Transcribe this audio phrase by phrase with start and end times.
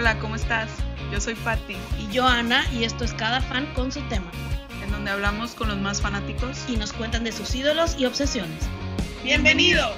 [0.00, 0.70] Hola, ¿cómo estás?
[1.12, 1.76] Yo soy Patti.
[1.98, 4.32] Y yo Ana, y esto es Cada Fan con su tema.
[4.82, 8.64] En donde hablamos con los más fanáticos y nos cuentan de sus ídolos y obsesiones.
[9.22, 9.90] ¡Bienvenido!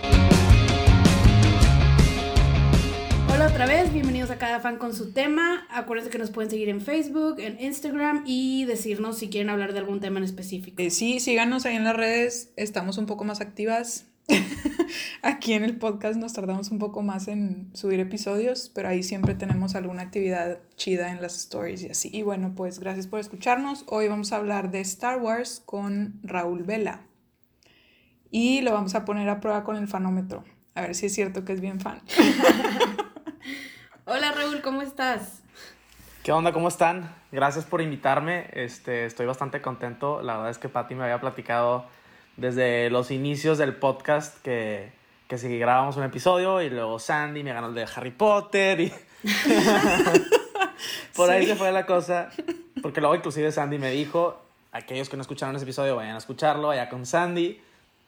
[3.33, 5.69] Hola otra vez, bienvenidos a Cada Fan con su tema.
[5.71, 9.79] Acuérdense que nos pueden seguir en Facebook, en Instagram y decirnos si quieren hablar de
[9.79, 10.83] algún tema en específico.
[10.83, 14.12] Eh, sí, síganos ahí en las redes, estamos un poco más activas.
[15.23, 19.35] Aquí en el podcast nos tardamos un poco más en subir episodios, pero ahí siempre
[19.35, 22.11] tenemos alguna actividad chida en las stories y así.
[22.13, 23.85] Y bueno, pues gracias por escucharnos.
[23.89, 27.01] Hoy vamos a hablar de Star Wars con Raúl Vela.
[28.31, 30.45] Y lo vamos a poner a prueba con el fanómetro.
[30.75, 32.01] A ver si es cierto que es bien fan.
[34.07, 35.43] Hola Raúl, ¿cómo estás?
[36.23, 36.53] ¿Qué onda?
[36.53, 37.15] ¿Cómo están?
[37.31, 38.49] Gracias por invitarme.
[38.53, 40.23] Este, estoy bastante contento.
[40.23, 41.87] La verdad es que Patti me había platicado
[42.37, 44.91] desde los inicios del podcast que,
[45.29, 48.93] que si grabamos un episodio y luego Sandy me ganó el de Harry Potter y
[51.17, 52.31] por ahí se fue la cosa
[52.83, 54.41] porque luego inclusive Sandy me dijo
[54.73, 57.61] aquellos que no escucharon ese episodio vayan a escucharlo allá con Sandy.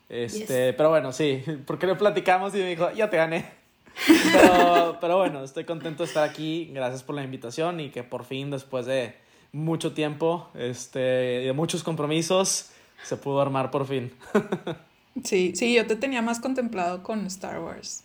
[0.09, 3.51] Este pero bueno sí porque le platicamos y me dijo ya te gané
[4.33, 8.25] pero, pero bueno estoy contento de estar aquí gracias por la invitación y que por
[8.25, 9.15] fin después de
[9.53, 12.74] mucho tiempo este de muchos compromisos
[13.05, 14.13] se pudo armar por fin.
[15.25, 18.05] sí, sí, yo te tenía más contemplado con Star Wars.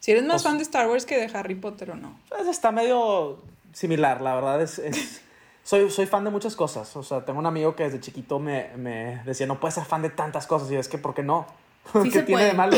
[0.00, 2.18] Si eres más pues fan de Star Wars que de Harry Potter o no.
[2.28, 4.82] Pues está medio similar, la verdad es...
[5.64, 6.94] soy, soy fan de muchas cosas.
[6.96, 10.02] O sea, tengo un amigo que desde chiquito me, me decía, no puedes ser fan
[10.02, 10.70] de tantas cosas.
[10.70, 11.46] Y es que, ¿por qué no?
[12.12, 12.76] ¿Qué tiene de malo?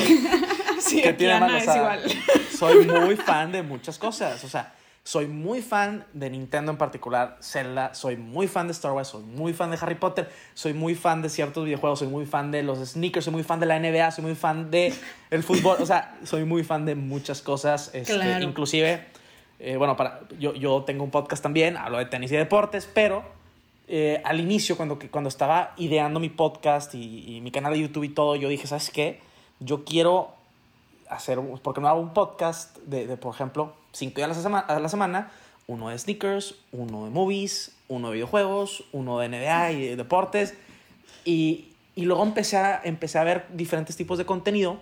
[0.79, 1.59] sí, ¿Qué tiene de malo?
[1.59, 2.03] igual.
[2.57, 4.43] soy muy fan de muchas cosas.
[4.45, 4.73] O sea,
[5.07, 9.23] soy muy fan de Nintendo en particular, Zelda, soy muy fan de Star Wars, soy
[9.23, 12.65] muy fan de Harry Potter, soy muy fan de ciertos videojuegos, soy muy fan de
[12.65, 14.93] los sneakers, soy muy fan de la NBA, soy muy fan de
[15.31, 19.05] el fútbol, o sea, soy muy fan de muchas cosas, este, inclusive,
[19.61, 23.23] eh, bueno, para, yo, yo tengo un podcast también, hablo de tenis y deportes, pero
[23.87, 28.03] eh, al inicio, cuando, cuando estaba ideando mi podcast y, y mi canal de YouTube
[28.03, 29.21] y todo, yo dije, ¿sabes qué?
[29.61, 30.35] Yo quiero
[31.09, 35.31] hacer, porque no hago un podcast de, de por ejemplo, cinco días a la, semana,
[35.67, 40.55] uno de sneakers, uno de movies, uno de videojuegos, uno de NBA y de deportes.
[41.25, 44.81] Y, y luego empecé a, empecé a ver diferentes tipos de contenido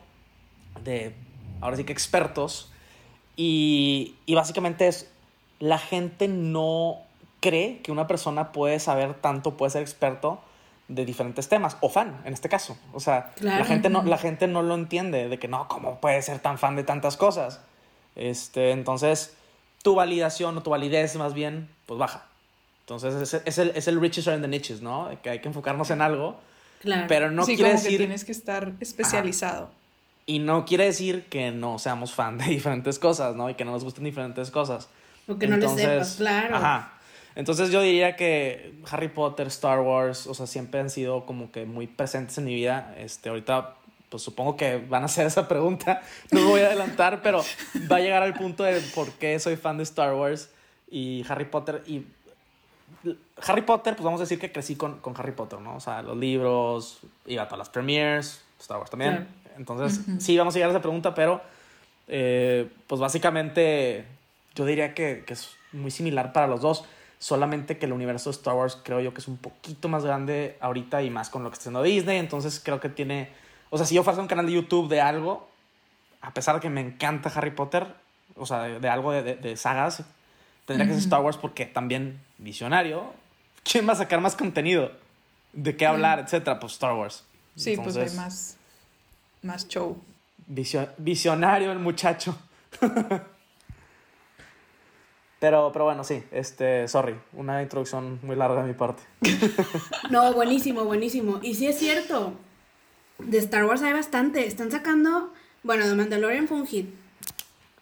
[0.82, 1.14] de,
[1.60, 2.70] ahora sí que expertos.
[3.36, 5.10] Y, y básicamente es,
[5.60, 6.98] la gente no
[7.40, 10.40] cree que una persona puede saber tanto, puede ser experto
[10.88, 12.76] de diferentes temas, o fan en este caso.
[12.92, 16.20] O sea, la, gente no, la gente no lo entiende, de que no, ¿cómo puede
[16.22, 17.60] ser tan fan de tantas cosas?
[18.16, 19.34] Este, entonces,
[19.82, 22.26] tu validación o tu validez más bien, pues baja.
[22.80, 25.10] Entonces, es, el, es el riches are in the niches, ¿no?
[25.22, 26.36] Que hay que enfocarnos en algo.
[26.80, 27.06] Claro.
[27.08, 27.92] Pero no quiere decir...
[27.92, 29.70] que tienes que estar especializado.
[30.26, 33.48] Y no quiere decir que no seamos fan de diferentes cosas, ¿no?
[33.48, 34.88] Y que no nos gusten diferentes cosas.
[35.26, 36.56] O que no les sepas, claro.
[36.56, 36.92] Ajá.
[37.36, 41.64] Entonces yo diría que Harry Potter, Star Wars, o sea, siempre han sido como que
[41.64, 42.94] muy presentes en mi vida.
[42.98, 43.74] Este, ahorita
[44.08, 46.02] pues supongo que van a hacer esa pregunta.
[46.30, 47.44] No me voy a adelantar, pero
[47.90, 50.50] va a llegar al punto de por qué soy fan de Star Wars
[50.90, 51.82] y Harry Potter.
[51.86, 52.06] Y
[53.46, 55.76] Harry Potter, pues vamos a decir que crecí con, con Harry Potter, ¿no?
[55.76, 59.26] O sea, los libros, iba a todas las premiers, Star Wars también.
[59.56, 61.40] Entonces, sí, vamos a llegar a esa pregunta, pero
[62.08, 64.04] eh, pues básicamente
[64.54, 66.84] yo diría que, que es muy similar para los dos
[67.24, 70.58] solamente que el universo de Star Wars creo yo que es un poquito más grande
[70.60, 73.30] ahorita y más con lo que está haciendo Disney, entonces creo que tiene
[73.74, 75.48] o sea, si yo fuera un canal de YouTube de algo,
[76.20, 77.88] a pesar de que me encanta Harry Potter,
[78.36, 80.04] o sea, de, algo de, de, sagas,
[80.64, 83.12] tendría que ser Star Wars porque también visionario.
[83.64, 84.92] ¿Quién va a sacar más contenido?
[85.52, 86.60] ¿De qué hablar, etcétera?
[86.60, 87.24] Pues Star Wars.
[87.56, 88.56] Sí, pues hay más,
[89.42, 90.00] más show.
[90.46, 92.38] visionario el muchacho.
[95.40, 99.02] Pero, pero bueno, sí, este, sorry, una introducción muy larga de mi parte.
[100.10, 101.38] No, buenísimo, buenísimo.
[101.42, 102.32] Y sí es cierto,
[103.18, 104.46] de Star Wars hay bastante.
[104.46, 105.32] Están sacando.
[105.62, 106.86] Bueno, The Mandalorian fue un hit.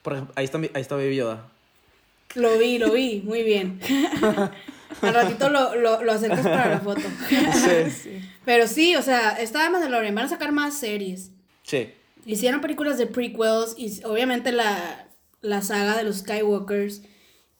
[0.02, 1.49] Por ejemplo, ahí está, ahí está Baby Yoda.
[2.34, 3.81] Lo vi, lo vi, muy bien.
[5.02, 7.02] Al ratito lo, lo, lo, acercas para la foto.
[7.29, 8.20] sí, sí.
[8.44, 10.14] Pero sí, o sea, está The Mandalorian.
[10.14, 11.31] Van a sacar más series.
[11.62, 11.90] Sí.
[12.25, 15.08] Hicieron películas de prequels y obviamente la,
[15.40, 17.02] la saga de los Skywalkers.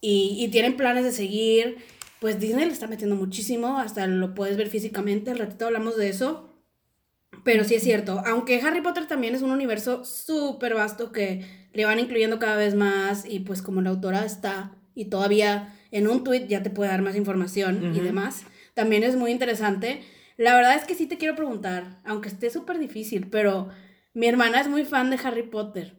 [0.00, 1.78] Y, y tienen planes de seguir.
[2.20, 3.78] Pues Disney le está metiendo muchísimo.
[3.78, 5.30] Hasta lo puedes ver físicamente.
[5.30, 6.51] Al ratito hablamos de eso.
[7.44, 11.84] Pero sí es cierto, aunque Harry Potter también es un universo súper vasto que le
[11.84, 16.25] van incluyendo cada vez más y pues como la autora está y todavía en un
[16.25, 18.44] tweet ya te puede dar más información y demás,
[18.75, 20.02] también es muy interesante.
[20.37, 23.69] La verdad es que sí te quiero preguntar, aunque esté súper difícil, pero
[24.14, 25.96] mi hermana es muy fan de Harry Potter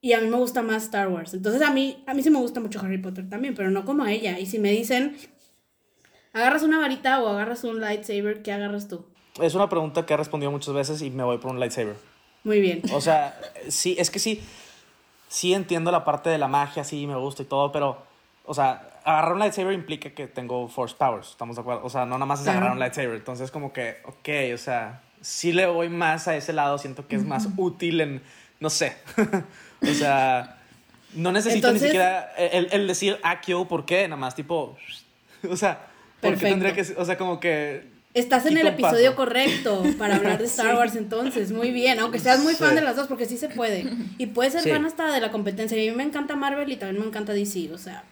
[0.00, 1.34] y a mí me gusta más Star Wars.
[1.34, 4.04] Entonces a mí, a mí sí me gusta mucho Harry Potter también, pero no como
[4.04, 4.38] a ella.
[4.38, 5.16] Y si me dicen,
[6.32, 9.09] agarras una varita o agarras un lightsaber, ¿qué agarras tú?
[9.40, 11.96] Es una pregunta que he respondido muchas veces y me voy por un lightsaber.
[12.44, 12.82] Muy bien.
[12.92, 13.38] O sea,
[13.68, 14.42] sí, es que sí,
[15.28, 18.02] sí entiendo la parte de la magia, sí me gusta y todo, pero,
[18.44, 21.82] o sea, agarrar un lightsaber implica que tengo force powers, ¿estamos de acuerdo?
[21.84, 23.14] O sea, no nada más es agarrar un lightsaber.
[23.14, 27.16] Entonces, como que, ok, o sea, sí le voy más a ese lado, siento que
[27.16, 28.22] es más útil en,
[28.58, 28.96] no sé,
[29.82, 30.58] o sea,
[31.14, 34.08] no necesito Entonces- ni siquiera el, el decir Akio, ¿por qué?
[34.08, 34.76] Nada más, tipo,
[35.48, 35.78] o sea,
[36.20, 36.48] ¿por qué Perfecto.
[36.48, 37.89] tendría que, o sea, como que...
[38.12, 39.16] Estás en el episodio paso.
[39.16, 42.74] correcto para hablar de Star Wars entonces, muy bien, aunque seas muy fan Sí.
[42.76, 43.84] de las dos, porque sí se puede.
[44.18, 44.70] Y puedes ser Sí.
[44.70, 45.76] fan hasta de la competencia.
[45.78, 48.04] Y a mí me encanta Marvel y también me encanta DC, o sea,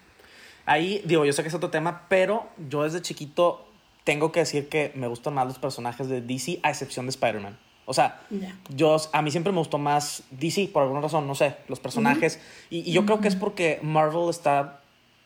[0.66, 3.66] Ahí, digo, yo sé que es otro tema, pero yo desde chiquito
[4.04, 7.58] tengo que decir que me gustan más los personajes de DC a excepción de Spider-Man.
[7.86, 8.20] O sea,
[8.68, 12.38] yo, a mí siempre me gustó más DC por alguna razón, no sé, los personajes.
[12.68, 14.80] y, y yo creo que es porque Marvel está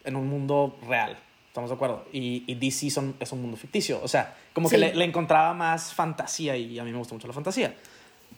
[0.04, 1.19] en un mundo real,
[1.52, 2.06] ¿estamos de acuerdo?
[2.14, 4.00] Y, y DC son, es un mundo ficticio.
[4.02, 7.26] O sea, como que le, le encontraba más fantasía y a mí me gusta mucho
[7.28, 7.76] la fantasía.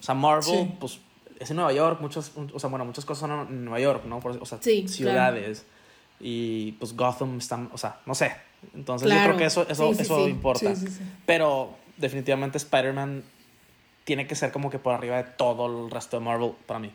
[0.01, 0.71] O sea, Marvel, Sí.
[0.81, 0.99] pues
[1.39, 4.19] es en Nueva York, muchos, o sea, bueno, muchas cosas son en Nueva York, ¿no?
[4.19, 5.65] O sea, Sí, ciudades.
[6.19, 8.33] Y pues Gotham está, o sea, no sé.
[8.75, 10.73] Entonces yo creo que eso, eso, eso importa.
[11.25, 13.23] Pero definitivamente Spider-Man
[14.05, 16.91] tiene que ser como que por arriba de todo el resto de Marvel para mí.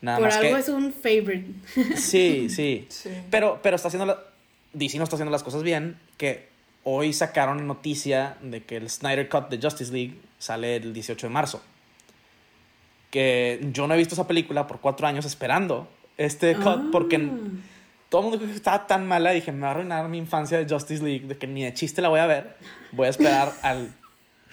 [0.00, 0.60] Nada Por más algo que...
[0.60, 1.96] es un favorite.
[1.96, 2.86] Sí, sí.
[2.90, 3.10] Sí.
[3.30, 4.06] Pero, pero está haciendo...
[4.06, 4.18] La...
[4.72, 5.98] DC no está haciendo las cosas bien.
[6.16, 6.48] Que
[6.84, 11.32] hoy sacaron noticia de que el Snyder Cut de Justice League sale el 18 de
[11.32, 11.62] marzo.
[13.10, 16.88] Que yo no he visto esa película por cuatro años esperando este cut Ah.
[16.90, 17.18] porque
[18.08, 19.32] todo el mundo dijo que estaba tan mala.
[19.32, 22.00] Dije, me va a arruinar mi infancia de Justice League, de que ni de chiste
[22.00, 22.56] la voy a ver.
[22.92, 23.94] Voy a esperar al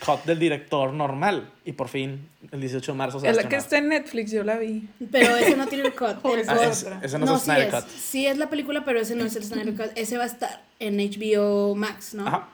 [0.06, 1.50] cut del director normal.
[1.66, 4.44] Y por fin, el 18 de marzo se Es la que está en Netflix, yo
[4.44, 4.88] la vi.
[5.12, 6.18] Pero ese no tiene el cut.
[6.25, 7.74] El Ah, cut- es- ese no es el sí Snyder es.
[7.75, 7.90] Cut.
[7.90, 9.92] Sí es la película, pero ese no es el Snyder Cut.
[9.98, 12.28] Ese va a estar en HBO Max, ¿no?
[12.28, 12.48] Ajá.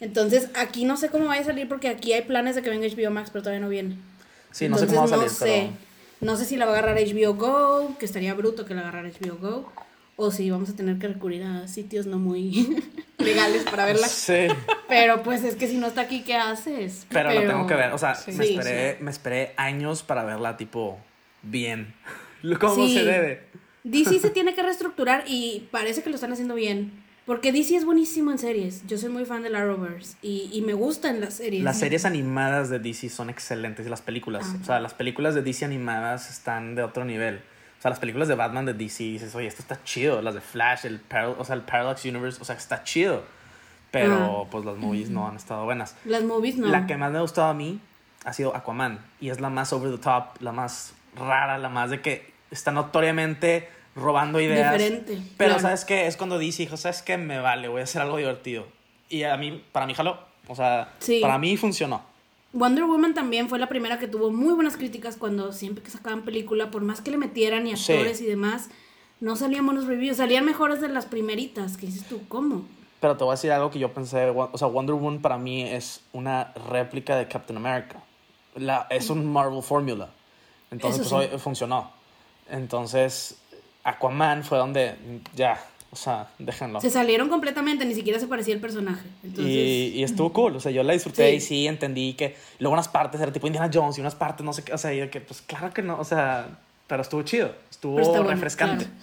[0.00, 2.86] Entonces, aquí no sé cómo vaya a salir porque aquí hay planes de que venga
[2.86, 3.96] HBO Max, pero todavía no viene.
[4.50, 5.44] Sí, no sé Entonces, cómo va a salir, no sé.
[5.72, 5.86] pero...
[6.32, 9.08] No sé si la va a agarrar HBO Go, que estaría bruto que la agarrara
[9.08, 9.72] HBO Go,
[10.16, 12.82] o si vamos a tener que recurrir a sitios no muy
[13.18, 14.08] legales para verla.
[14.08, 14.46] Sí,
[14.88, 17.06] Pero pues es que si no está aquí, ¿qué haces?
[17.10, 17.92] pero, lo tengo que ver.
[17.92, 18.32] O sea, Sí.
[18.32, 20.98] me, Sí, esperé, me esperé años para verla, tipo,
[21.42, 21.94] bien.
[22.60, 22.94] Como Sí.
[22.94, 23.42] se debe.
[23.84, 27.04] DC se tiene que reestructurar y parece que lo están haciendo bien.
[27.24, 28.86] Porque DC es buenísimo en series.
[28.86, 31.62] Yo soy muy fan de la Arrowverse y, y me gustan las series.
[31.64, 34.44] Las series animadas de DC son excelentes y las películas.
[34.46, 34.58] Ajá.
[34.62, 37.40] O sea, las películas de DC animadas están de otro nivel.
[37.86, 40.20] Sea, las películas de Batman de DC dices, oye, esto está chido.
[40.20, 43.22] Las de Flash, el, Paral- o sea, el Parallax Universe, o sea, está chido.
[43.92, 45.96] Pero, pues, las movies no han estado buenas.
[46.04, 46.66] Las movies no.
[46.66, 47.80] La que más me ha gustado a mí
[48.24, 48.98] ha sido Aquaman.
[49.20, 52.72] Y es la más over the top, la más rara, la más de que está
[52.72, 54.72] notoriamente robando ideas.
[54.72, 55.62] Diferente, Pero claro.
[55.62, 56.08] ¿sabes qué?
[56.08, 57.16] Es cuando dice, hijo, ¿sabes qué?
[57.16, 58.66] Me vale, voy a hacer algo divertido.
[59.08, 60.18] Y a mí, para mí, jaló.
[60.48, 61.20] O sea, Sí.
[61.22, 62.04] para mí funcionó.
[62.56, 66.22] Wonder Woman también fue la primera que tuvo muy buenas críticas cuando siempre que sacaban
[66.22, 67.92] película, por más que le metieran y Sí.
[67.92, 68.70] actores y demás,
[69.20, 71.76] no salían buenos reviews, salían mejores de las primeritas.
[71.76, 72.20] ¿Qué dices tú?
[72.28, 72.64] ¿Cómo?
[73.00, 75.62] Pero te voy a decir algo que yo pensé, o sea, Wonder Woman para mí
[75.62, 78.02] es una réplica de Captain America.
[78.54, 80.08] La, es un Marvel Formula.
[80.70, 81.32] Entonces, Eso pues sí.
[81.34, 81.90] hoy funcionó.
[82.48, 83.36] Entonces,
[83.84, 84.96] Aquaman fue donde
[85.34, 85.62] ya,
[85.96, 86.80] o sea, déjenlo.
[86.80, 89.06] Se salieron completamente, ni siquiera se parecía el personaje.
[89.24, 91.36] Entonces, Y, y estuvo cool, o sea, yo la disfruté Sí.
[91.36, 94.52] y sí entendí que luego unas partes era tipo Indiana Jones y unas partes no
[94.52, 96.48] sé qué, o sea, y que pues claro que no, o sea,
[96.86, 98.84] pero estuvo chido, estuvo bueno, refrescante.
[98.84, 99.00] claro.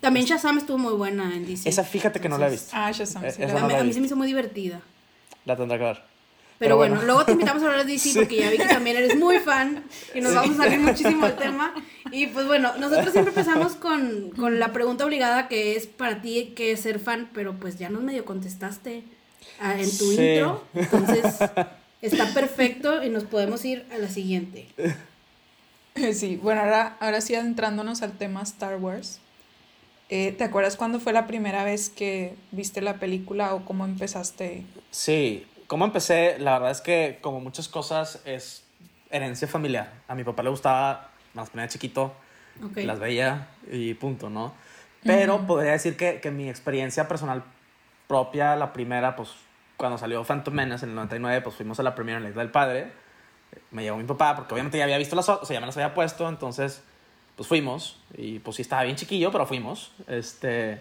[0.00, 1.66] También Shazam estuvo muy buena en DC.
[1.68, 3.24] Esa fíjate que no la he visto, Ah, Shazam.
[3.24, 4.82] Eh, sí, a, no mí, a se me hizo muy divertida.
[5.46, 6.02] la tendré que ver.
[6.58, 7.06] Pero, bueno, bueno.
[7.06, 8.18] luego te invitamos a hablar de DC Sí.
[8.18, 9.84] porque ya vi que también eres muy fan
[10.14, 11.74] y nos vamos a salir muchísimo del tema.
[12.12, 16.52] Y pues bueno, nosotros siempre empezamos con, con la pregunta obligada que es para ti
[16.56, 19.02] qué es ser fan, pero pues ya nos medio contestaste
[19.60, 20.20] ah, en tu Sí.
[20.20, 20.64] intro.
[20.74, 21.24] Entonces
[22.02, 24.66] está perfecto y nos podemos ir a la siguiente.
[26.12, 29.20] Sí, bueno, ahora, ahora sí adentrándonos al tema Star Wars.
[30.08, 34.64] Eh, ¿Te acuerdas cuándo fue la primera vez que viste la película o cómo empezaste?
[34.90, 36.38] Sí, ¿cómo empecé?
[36.38, 38.64] La verdad es que como muchas cosas es
[39.10, 39.92] herencia familiar.
[40.08, 42.14] A mi papá le gustaba, más ponía chiquito,
[42.64, 42.78] Ok.
[42.78, 44.54] las veía y punto, ¿no?
[45.02, 47.42] Pero podría decir que, que mi experiencia personal
[48.06, 49.30] propia, la primera, pues
[49.76, 52.42] cuando salió Phantom Menace en el 99, pues fuimos a la primera en la Isla
[52.42, 52.92] del Padre.
[53.70, 55.66] Me llevó mi papá porque obviamente ya había visto las otras, o sea, ya me
[55.66, 56.82] las había puesto, entonces
[57.36, 59.92] pues fuimos y pues sí estaba bien chiquillo, pero fuimos.
[60.06, 60.80] Este,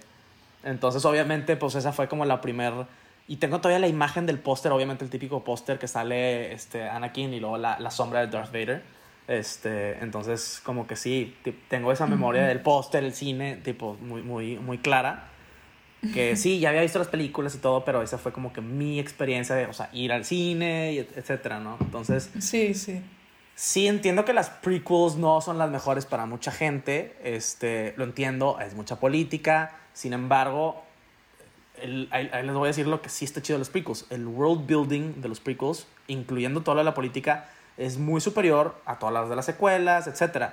[0.64, 2.88] entonces obviamente pues esa fue como la primera...
[3.28, 7.34] Y tengo todavía la imagen del póster, obviamente el típico póster que sale este, Anakin
[7.34, 8.84] y luego la, la sombra de Darth Vader.
[9.28, 11.36] Este, entonces, como que sí,
[11.70, 15.30] tengo esa memoria del póster, el cine, tipo, muy, muy, muy clara.
[16.14, 19.00] Que sí, ya había visto las películas y todo, pero esa fue como que mi
[19.00, 21.78] experiencia de, o sea, ir al cine, y et- etcétera, ¿no?
[21.80, 23.02] Entonces, Sí, sí.
[23.56, 27.16] Sí, entiendo que las prequels no son las mejores para mucha gente.
[27.24, 29.78] Este, lo entiendo, es mucha política.
[29.94, 30.84] Sin embargo,
[31.82, 34.06] el- ahí, ahí les voy a decir lo que sí está chido de los prequels.
[34.10, 39.14] El world building de los prequels, incluyendo toda la política, es muy superior a todas
[39.14, 40.52] las de las secuelas, etc.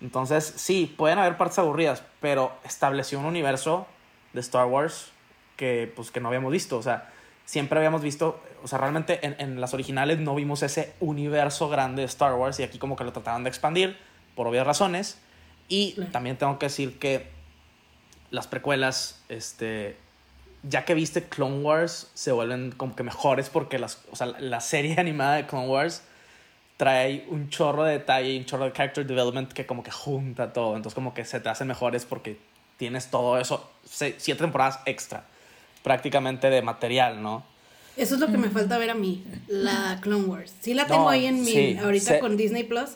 [0.00, 3.86] Entonces, sí, pueden haber partes aburridas, pero estableció un universo
[4.32, 5.12] de Star Wars
[5.56, 6.78] que, pues, que no habíamos visto.
[6.78, 7.10] O sea,
[7.44, 12.02] siempre habíamos visto, o sea, realmente en, en las originales no vimos ese universo grande
[12.02, 13.96] de Star Wars y aquí como que lo trataban de expandir
[14.34, 15.20] por obvias razones.
[15.68, 17.30] Y también tengo que decir que
[18.30, 19.96] las precuelas, este,
[20.62, 24.60] ya que viste Clone Wars, se vuelven como que mejores porque las, o sea, la
[24.60, 26.02] serie animada de Clone Wars
[26.76, 30.52] trae un chorro de detalle y un chorro de character development que como que junta
[30.52, 30.76] todo.
[30.76, 32.38] Entonces como que se te hacen mejores porque
[32.76, 35.24] tienes todo eso, siete temporadas extra
[35.84, 37.44] prácticamente de material, ¿no?
[37.96, 40.54] Eso es lo que me falta ver a mí, la Clone Wars.
[40.60, 42.90] Sí la tengo No, ahí en mi, sí, ahorita se- con Disney Plus,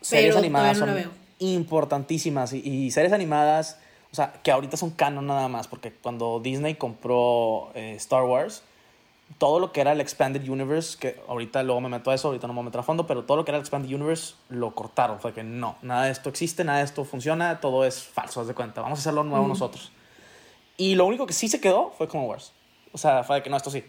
[0.00, 1.10] series pero animadas todavía no son la veo.
[1.40, 3.78] importantísimas y, y series animadas,
[4.10, 8.62] o sea, que ahorita son canon nada más, porque cuando Disney compró eh, Star Wars,
[9.36, 12.46] todo lo que era el Expanded Universe, que ahorita luego me meto a eso, ahorita
[12.46, 14.34] no me voy a meter a fondo, pero todo lo que era el Expanded Universe
[14.48, 15.20] lo cortaron.
[15.20, 18.46] Fue que no, nada de esto existe, nada de esto funciona, todo es falso, haz
[18.46, 18.80] de cuenta.
[18.80, 19.92] Vamos a hacerlo nuevo nosotros.
[20.78, 22.52] Y lo único que sí se quedó fue Clone Wars.
[22.92, 23.84] O sea, fue de que no, esto sí.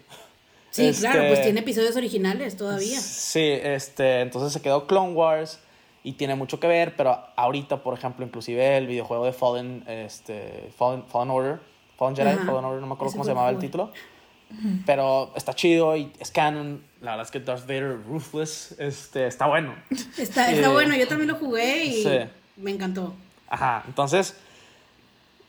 [0.70, 3.00] Sí, Este, claro, pues tiene episodios originales todavía.
[3.00, 5.58] Sí, este, entonces se quedó Clone Wars
[6.02, 10.70] y tiene mucho que ver, pero ahorita, por ejemplo, inclusive el videojuego de Fallen, este,
[10.76, 11.60] Fallen, Fallen Order,
[11.96, 12.44] Fallen Jedi, Ajá.
[12.46, 13.92] Fallen Order, no me acuerdo Ese cómo se llamaba el el título,
[14.86, 16.82] pero está chido y es canon.
[17.00, 19.74] La verdad es que Darth Vader Ruthless, este, está bueno.
[20.18, 22.18] Está, está Eh, bueno, yo también lo jugué y sí.
[22.56, 23.14] me encantó.
[23.48, 24.36] Ajá, entonces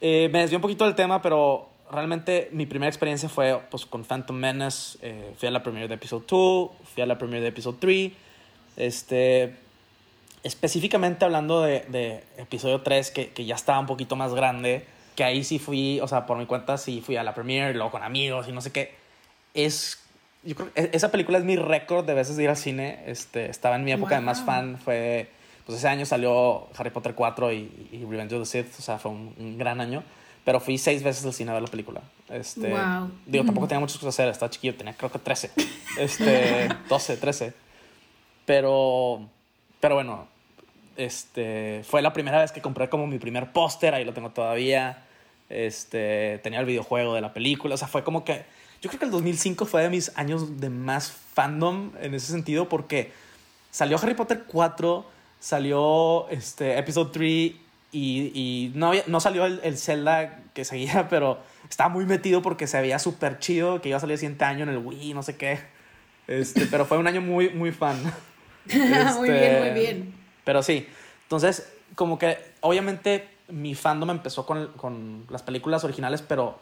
[0.01, 4.03] eh, me desvió un poquito del tema, pero realmente mi primera experiencia fue pues, con
[4.05, 4.98] Phantom Menace.
[5.01, 8.12] eh, fui a la premiere de Episode 2, fui a la premiere de Episode 3.
[8.77, 9.55] Este,
[10.43, 15.24] específicamente hablando de, de Episodio 3, que, que ya estaba un poquito más grande, que
[15.24, 18.03] ahí sí fui, o sea, por mi cuenta sí fui a la premiere, luego con
[18.03, 18.93] amigos y no sé qué.
[19.53, 20.00] Es,
[20.43, 23.03] yo creo que esa película es mi récord de veces de ir al cine.
[23.05, 24.45] Este, estaba en mi época de más Wow.
[24.45, 25.29] fan, fue
[25.65, 28.98] pues ese año salió Harry Potter 4 y, y Revenge of the Sith, o sea,
[28.98, 30.03] fue un, un gran año.
[30.43, 32.01] Pero fui seis veces al cine a ver la película.
[32.29, 33.12] Este, Wow.
[33.27, 35.51] Digo, tampoco tenía muchas cosas que hacer, estaba chiquillo, tenía creo que 13,
[36.00, 37.53] este, 12, 13.
[38.45, 39.21] Pero,
[39.81, 40.27] pero bueno,
[40.95, 45.05] este, fue la primera vez que compré como mi primer póster, ahí lo tengo todavía.
[45.50, 48.45] Este, tenía el videojuego de la película, o sea, fue como que,
[48.81, 52.69] yo creo que el 2005 fue de mis años de más fandom en ese sentido
[52.69, 53.11] porque
[53.69, 55.05] salió Harry Potter 4,
[55.41, 57.59] salió este, Episode 3 y,
[57.91, 62.65] y no, había- no salió el, el Zelda que seguía, pero estaba muy metido porque
[62.65, 65.21] se veía súper chido, que iba a salir el siguiente año en el Wii, no
[65.23, 65.59] sé qué.
[66.27, 67.97] Este, pero fue un año muy, muy fan.
[69.18, 70.13] muy Este, bien, muy bien.
[70.44, 70.88] Pero sí,
[71.24, 76.58] entonces, como que obviamente mi fandom empezó con, con las películas originales, pero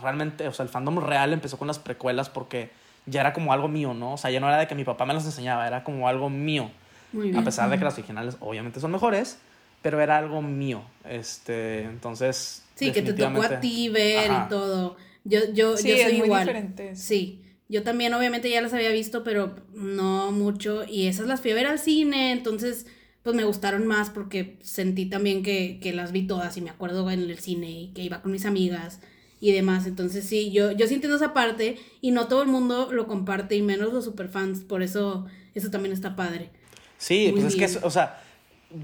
[0.00, 2.70] realmente, o sea, el fandom real empezó con las precuelas porque
[3.06, 4.14] ya era como algo mío, ¿no?
[4.14, 6.30] O sea, ya no era de que mi papá me las enseñaba, era como algo
[6.30, 6.70] mío.
[7.12, 7.38] Muy bien.
[7.38, 9.38] A pesar de que las originales obviamente son mejores,
[9.82, 10.82] pero era algo mío.
[11.04, 12.62] Este, entonces.
[12.74, 14.44] Sí, que te tocó a ti ver Ajá.
[14.46, 14.96] y todo.
[15.24, 16.46] Yo, yo, Sí, yo es soy muy igual.
[16.46, 16.96] diferente.
[16.96, 17.42] Sí.
[17.72, 20.84] Yo también, obviamente, ya las había visto, pero no mucho.
[20.86, 22.86] Y esas las fui a ver al cine, entonces,
[23.22, 27.10] pues me gustaron más porque sentí también que, que las vi todas y me acuerdo
[27.10, 29.00] en el cine y que iba con mis amigas
[29.40, 29.86] y demás.
[29.86, 33.56] Entonces, sí, yo, yo sí entiendo esa parte y no todo el mundo lo comparte
[33.56, 34.60] y menos los superfans.
[34.64, 35.24] Por eso,
[35.54, 36.50] eso también está padre.
[36.98, 37.70] Sí, Muy pues es que, bien.
[37.70, 38.22] es- o sea,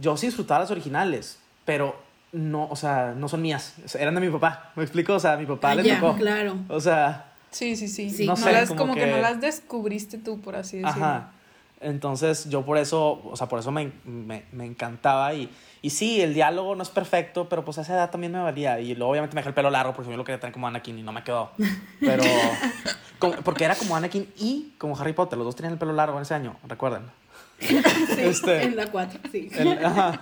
[0.01, 2.01] yo sí disfrutaba las originales, pero
[2.33, 3.75] no, o sea, no son mías.
[3.99, 4.73] Eran de mi papá.
[4.77, 5.15] ¿Me explico?
[5.15, 6.17] O sea, mi papá Ah, le ya, tocó.
[6.17, 6.57] claro.
[6.69, 8.11] O sea, Sí, sí, sí.
[8.11, 8.27] Sí.
[8.27, 9.01] No, No sé, las, como como que...
[9.01, 11.05] que- no las descubriste tú, por así decirlo.
[11.05, 11.33] Ajá.
[11.81, 15.33] Entonces, yo por eso, o sea, por eso me, me, me encantaba.
[15.35, 15.49] Y,
[15.81, 18.81] y sí, el diálogo no es perfecto, pero pues a esa edad también me valía.
[18.81, 20.99] Y luego, obviamente, me dejé el pelo largo porque yo lo quería tener como Anakin
[20.99, 21.53] y no me quedó.
[22.01, 22.25] Pero.
[23.21, 25.39] como- porque era como Anakin y como Harry Potter.
[25.39, 27.03] Los dos tenían el pelo largo en ese año, recuerden.
[27.61, 27.77] Sí,
[28.19, 29.49] Este- En la 4, sí.
[29.53, 30.21] El- ajá.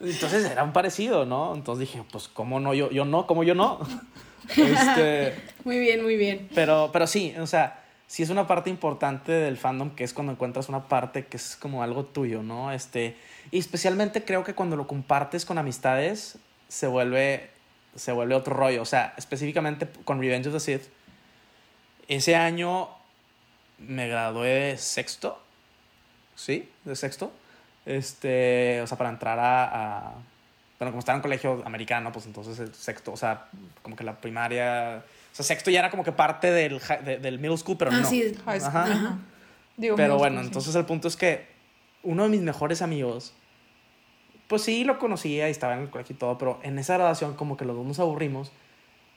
[0.00, 1.54] Entonces era un parecido, ¿no?
[1.54, 2.72] Entonces dije, pues, ¿cómo no?
[2.74, 3.80] Yo, yo no, ¿cómo yo no?
[4.48, 5.34] Este.
[5.64, 6.48] Muy bien, muy bien.
[6.54, 10.32] Pero, pero sí, o sea, sí es una parte importante del fandom que es cuando
[10.32, 12.72] encuentras una parte que es como algo tuyo, ¿no?
[12.72, 13.14] Este,
[13.50, 17.50] y especialmente creo que cuando lo compartes con amistades se vuelve,
[17.94, 18.80] se vuelve otro rollo.
[18.80, 20.88] O sea, específicamente con Revenge of the Sith,
[22.08, 22.88] ese año
[23.78, 25.40] me gradué de sexto,
[26.34, 26.70] ¿sí?
[26.84, 27.32] De sexto.
[27.86, 30.12] Este, o sea, para entrar a, a
[30.80, 33.46] bueno, como estaba en colegio americano, pues entonces el sexto, o sea,
[33.82, 37.38] como que la primaria, o sea, sexto ya era como que parte del, de- del
[37.38, 38.08] middle school, pero Ah, no.
[38.08, 38.34] sí.
[38.44, 38.68] High school.
[38.76, 38.84] Ajá.
[38.92, 39.18] Ajá.
[39.76, 40.48] Digo, Pero bueno, school, sí.
[40.48, 41.46] entonces el punto es que
[42.02, 43.32] uno de mis mejores amigos,
[44.48, 47.34] pues sí lo conocía y estaba en el colegio y todo, pero en esa graduación
[47.34, 48.50] como que los dos nos aburrimos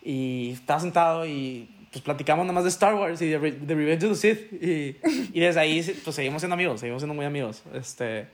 [0.03, 3.75] y estaba sentado y pues platicamos nada más de Star Wars y de, Re- de
[3.75, 4.97] Revenge of the Sith y,
[5.33, 7.63] y desde ahí pues seguimos siendo amigos, seguimos siendo muy amigos.
[7.73, 8.27] Este,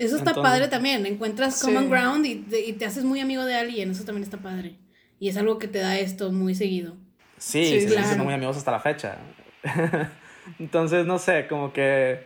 [0.00, 1.04] Eso está Entonces- padre también.
[1.06, 1.66] Encuentras Sí.
[1.66, 3.90] common ground y te, y te haces muy amigo de alguien.
[3.90, 4.74] Eso también está padre.
[5.18, 6.96] Y es algo que te da esto muy seguido.
[7.36, 8.06] sí, Sí, seguimos claro.
[8.08, 9.18] siendo muy amigos hasta la fecha.
[10.58, 12.22] entonces, no sé, como que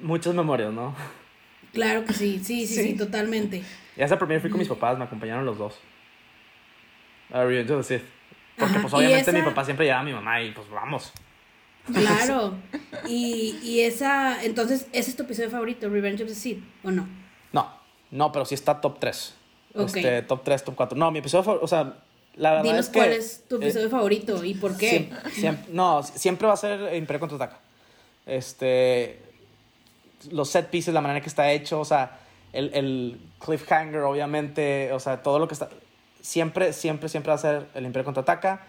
[0.00, 0.94] muchas memorias, ¿no?
[1.72, 2.94] Claro que sí, sí, sí, sí, Sí.
[2.96, 3.62] totalmente.
[3.96, 5.78] Y hasta primero fui con mis papás, me acompañaron los dos.
[7.32, 8.06] A Revenge of the Sith.
[8.56, 11.12] Porque Ajá, pues obviamente mi papá siempre llevaba a mi mamá y pues vamos.
[11.92, 12.54] Claro.
[13.08, 17.06] Y, y esa, entonces, ¿ese es tu episodio favorito, Revenge of the Sith, o no?
[17.52, 17.70] No,
[18.10, 19.34] no, pero sí está top 3.
[19.74, 19.84] Ok.
[19.96, 20.98] Este, top 3, top 4.
[20.98, 21.98] No, mi episodio favorito, o sea,
[22.34, 22.98] la verdad Dinos es que...
[22.98, 24.88] cuál es tu eh, episodio favorito y por qué.
[24.90, 27.60] Siempre, siempre- no, siempre va a ser Imperio Contraataca.
[28.24, 29.22] Este,
[30.30, 32.18] los set pieces, la manera que está hecho, o sea,
[32.52, 35.68] el, el cliffhanger, obviamente, o sea, todo lo que está...
[36.22, 38.66] Siempre, siempre, siempre va a ser el Imperio Contraataca.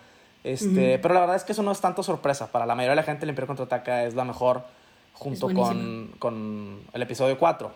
[0.47, 2.51] Este, Pero la verdad es que eso no es tanto sorpresa.
[2.51, 4.63] Para la mayoría de la gente, el Imperio Contraataca es la mejor
[5.13, 7.71] junto con, con el episodio 4.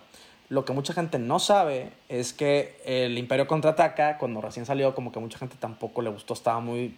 [0.50, 5.12] Lo que mucha gente no sabe es que el Imperio Contraataca, cuando recién salió, como
[5.12, 6.96] que mucha gente tampoco le gustó, estaba muy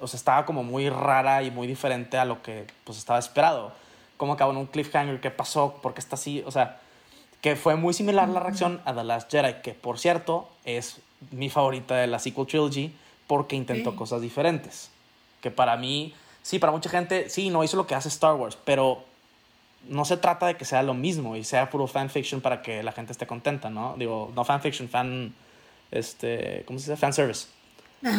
[0.00, 3.72] o sea, estaba como muy rara y muy diferente a lo que pues estaba esperado.
[4.16, 5.78] Como acabó en un cliffhanger, ¿qué pasó?
[5.82, 6.42] ¿Por qué está así?
[6.46, 6.78] O sea,
[7.40, 11.50] que fue muy similar la reacción a The Last Jedi, que por cierto es mi
[11.50, 12.94] favorita de la sequel trilogy
[13.26, 14.90] porque intentó cosas diferentes.
[15.40, 18.56] Que para mí, sí, para mucha gente, sí, no hizo lo que hace Star Wars,
[18.64, 19.04] pero
[19.88, 22.92] no se trata de que sea lo mismo y sea puro fanfiction para que la
[22.92, 23.94] gente esté contenta, ¿no?
[23.98, 25.34] Digo, no fanfiction, fan,
[25.90, 26.96] este, ¿cómo se dice?
[27.00, 27.48] Fan service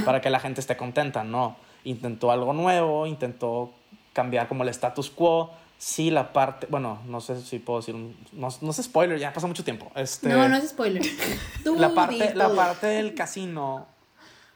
[0.04, 1.56] para que la gente esté contenta, no.
[1.84, 3.72] Intentó algo nuevo, intentó
[4.14, 5.52] cambiar como el status quo.
[5.78, 9.32] Sí, la parte, bueno, no sé si puedo decir, un- no, no sé spoiler, ya
[9.34, 9.92] pasó mucho tiempo.
[9.96, 11.04] Este, No, no es spoiler.
[11.64, 13.86] Tú la parte, la parte del casino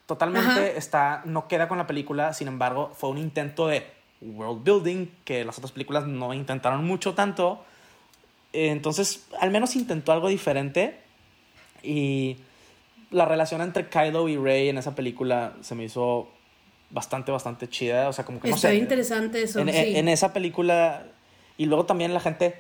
[0.10, 0.68] totalmente Ajá.
[0.68, 3.86] está, no queda con la película, sin embargo, fue un intento de
[4.22, 7.64] world building que las otras películas no intentaron mucho tanto.
[8.52, 11.00] Entonces, al menos intentó algo diferente
[11.84, 12.38] y
[13.12, 16.28] la relación entre Kylo y Rey en esa película se me hizo
[16.90, 18.10] bastante, bastante chida.
[18.10, 18.76] O sea, como que no Está sé.
[18.76, 19.96] interesante eso, En, sí.
[19.96, 21.06] en esa película.
[21.58, 22.56] Y luego también la gente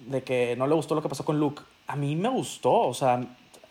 [0.00, 1.62] de que no le gustó lo que pasó con Luke.
[1.86, 2.72] A mí me gustó.
[2.80, 3.24] O sea,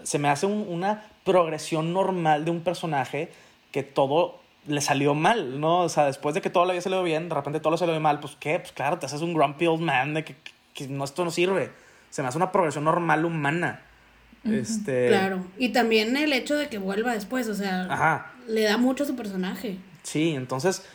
[0.04, 3.32] se me hace un- una progresión normal de un personaje
[3.72, 5.82] que todo le salió mal, ¿no?
[5.82, 8.00] O sea, después de que todo le había salido bien, de repente todo le salió
[8.00, 10.88] mal, pues qué, pues claro, te haces un grumpy old man de que, que- que
[10.88, 11.72] no, esto no sirve.
[12.10, 13.82] Se me hace una progresión normal humana.
[14.46, 15.10] Este.
[15.10, 15.46] Claro.
[15.58, 18.32] Y también el hecho de que vuelva después, o sea, Ajá.
[18.48, 19.78] le da mucho a su personaje.
[20.04, 20.86] Sí, entonces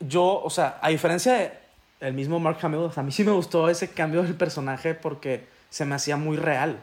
[0.00, 1.52] yo, o sea, a diferencia de
[2.00, 5.84] el mismo Mark Hamill, a mí sí me gustó ese cambio del personaje porque se
[5.86, 6.78] me hacía muy real.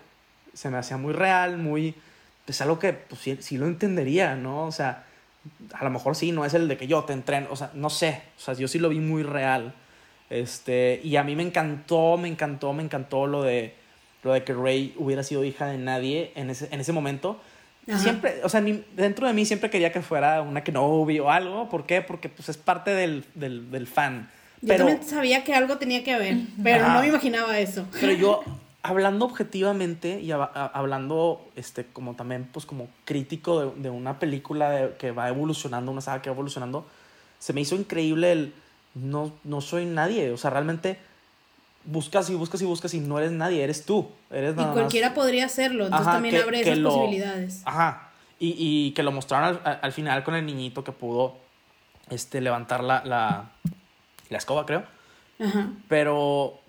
[0.53, 1.95] Se me hacía muy real, muy...
[2.47, 4.65] Es algo que pues, sí, sí lo entendería, ¿no?
[4.65, 5.05] O sea,
[5.73, 7.89] a lo mejor sí, no es el de que yo te entreno, o sea, no
[7.89, 9.73] sé, o sea, yo sí lo vi muy real.
[10.29, 13.73] Este, y a mí me encantó, me encantó, me encantó lo de,
[14.23, 17.41] lo de que Rey hubiera sido hija de nadie en ese, en ese momento.
[17.87, 17.99] Ajá.
[17.99, 21.67] Siempre, o sea, ni- dentro de mí siempre quería que fuera una Kenobi o algo.
[21.69, 22.01] ¿Por qué?
[22.01, 24.29] Porque pues es parte del, del, del fan.
[24.61, 27.87] Yo también sabía que algo tenía que haber, pero no me imaginaba eso.
[27.99, 28.43] pero yo,
[28.83, 34.19] hablando objetivamente y hab- a- hablando este, como también pues como crítico de, de una
[34.19, 36.85] película de- que va evolucionando, una saga que va evolucionando,
[37.39, 38.53] se me hizo increíble el
[38.95, 40.31] no, no soy nadie.
[40.31, 40.97] O sea, realmente
[41.85, 44.09] buscas y buscas y buscas y no eres nadie, eres tú.
[44.29, 46.89] Eres Y nada más- cualquiera podría hacerlo, entonces Ajá, también que- abre que esas lo-
[46.95, 47.61] posibilidades.
[47.65, 48.09] Ajá.
[48.39, 51.37] Y, y que lo mostraron al, al final con el niñito que pudo
[52.09, 53.51] este, levantar la, la,
[54.29, 54.83] la escoba, creo.
[55.39, 55.69] Ajá.
[55.87, 56.59] Pero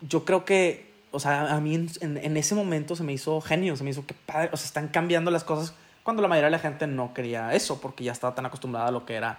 [0.00, 3.76] yo creo que, o sea, a mí en, en- ese momento se me hizo genio,
[3.76, 6.52] se me hizo que padre, o sea, están cambiando las cosas cuando la mayoría de
[6.52, 9.38] la gente no quería eso, porque ya estaba tan acostumbrada a lo que era,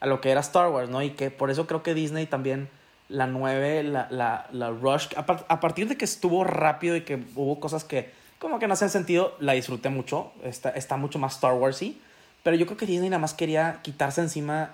[0.00, 1.02] a lo que era Star Wars, ¿no?
[1.02, 2.68] Y que por eso creo que Disney también
[3.08, 7.22] la 9, la, la, la Rush, a, a partir de que estuvo rápido y que
[7.34, 11.34] hubo cosas que como que no hacen sentido, la disfruté mucho, está, está mucho más
[11.34, 12.00] Star Warsy,
[12.42, 14.70] pero yo creo que Disney nada más quería quitarse encima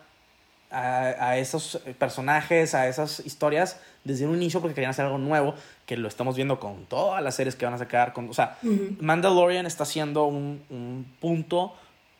[0.70, 5.54] a, a esos personajes, a esas historias desde un inicio porque querían hacer algo nuevo,
[5.84, 8.12] que lo estamos viendo con todas las series que van a sacar.
[8.12, 8.58] Con, o sea.
[9.00, 11.74] Mandalorian está siendo un, un punto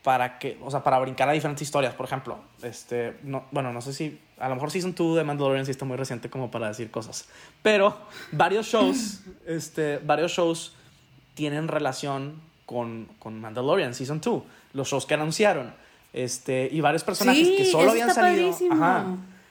[0.07, 1.95] para que, o sea, para brincar a diferentes historias.
[1.95, 5.65] Por ejemplo, este, no, bueno, no sé si, a lo mejor Season 2 de Mandalorian
[5.65, 7.29] sí está muy reciente como para decir cosas,
[7.61, 7.97] pero
[8.31, 10.75] varios shows, este, varios shows
[11.35, 14.43] tienen relación con, con Mandalorian Season 2,
[14.75, 15.75] los shows que anunciaron,
[16.13, 19.07] este, y varios personajes Sí, que solo habían salido, ajá,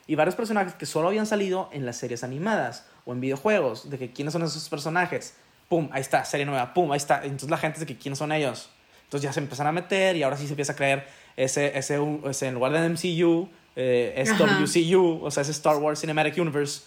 [0.07, 3.97] y varios personajes que solo habían salido en las series animadas o en videojuegos, de
[3.97, 5.35] que quiénes son esos personajes.
[5.69, 7.23] Pum, ahí está, serie nueva, pum, ahí está.
[7.23, 8.69] Entonces la gente dice que quiénes son ellos.
[9.05, 11.99] Entonces ya se empiezan a meter y ahora sí se empieza a creer ese, ese,
[12.29, 14.43] ese en lugar de MCU, eh, es Ajá.
[14.59, 16.83] WCU, o sea, ese Star Wars Cinematic Universe,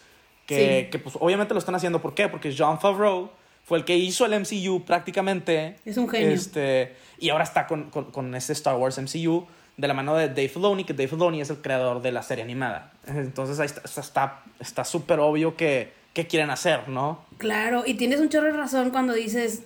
[0.46, 0.90] que, Sí.
[0.90, 2.00] que pues obviamente lo están haciendo.
[2.00, 2.28] ¿Por qué?
[2.28, 3.30] Porque John Favreau
[3.64, 5.76] fue el que hizo el MCU prácticamente.
[5.84, 6.30] Es un genio.
[6.30, 9.46] Este, y ahora está con, con, con ese Star Wars MCU
[9.78, 12.44] de la mano de Dave Filoni, que Dave Filoni es el creador de la serie
[12.44, 12.92] animada.
[13.06, 17.24] Entonces ahí está está está súper obvio que, que quieren hacer, ¿no?
[17.38, 19.62] Claro, y tienes un chorro de razón cuando dices,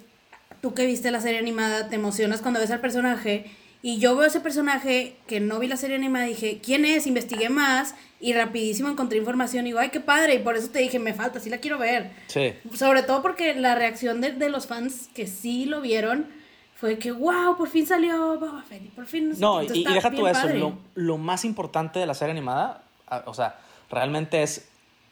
[0.60, 3.50] tú que viste la serie animada, te emocionas cuando ves al personaje.
[3.84, 7.08] Y yo veo ese personaje que no vi la serie animada, dije, ¿quién es?
[7.08, 10.34] Investigué más y rapidísimo encontré información y digo, ay, qué padre.
[10.34, 12.12] Y por eso te dije, me falta, sí la quiero ver.
[12.28, 12.52] Sí.
[12.74, 16.41] Sobre todo porque la reacción de, de los fans que sí lo vieron
[16.82, 19.78] fue que, wow, por fin salió Boba Fett, por fin no sé No, qué".
[19.78, 20.48] y, y deja tú eso.
[20.48, 22.82] Lo, lo más importante de la serie animada,
[23.26, 23.56] o sea,
[23.88, 24.68] realmente es.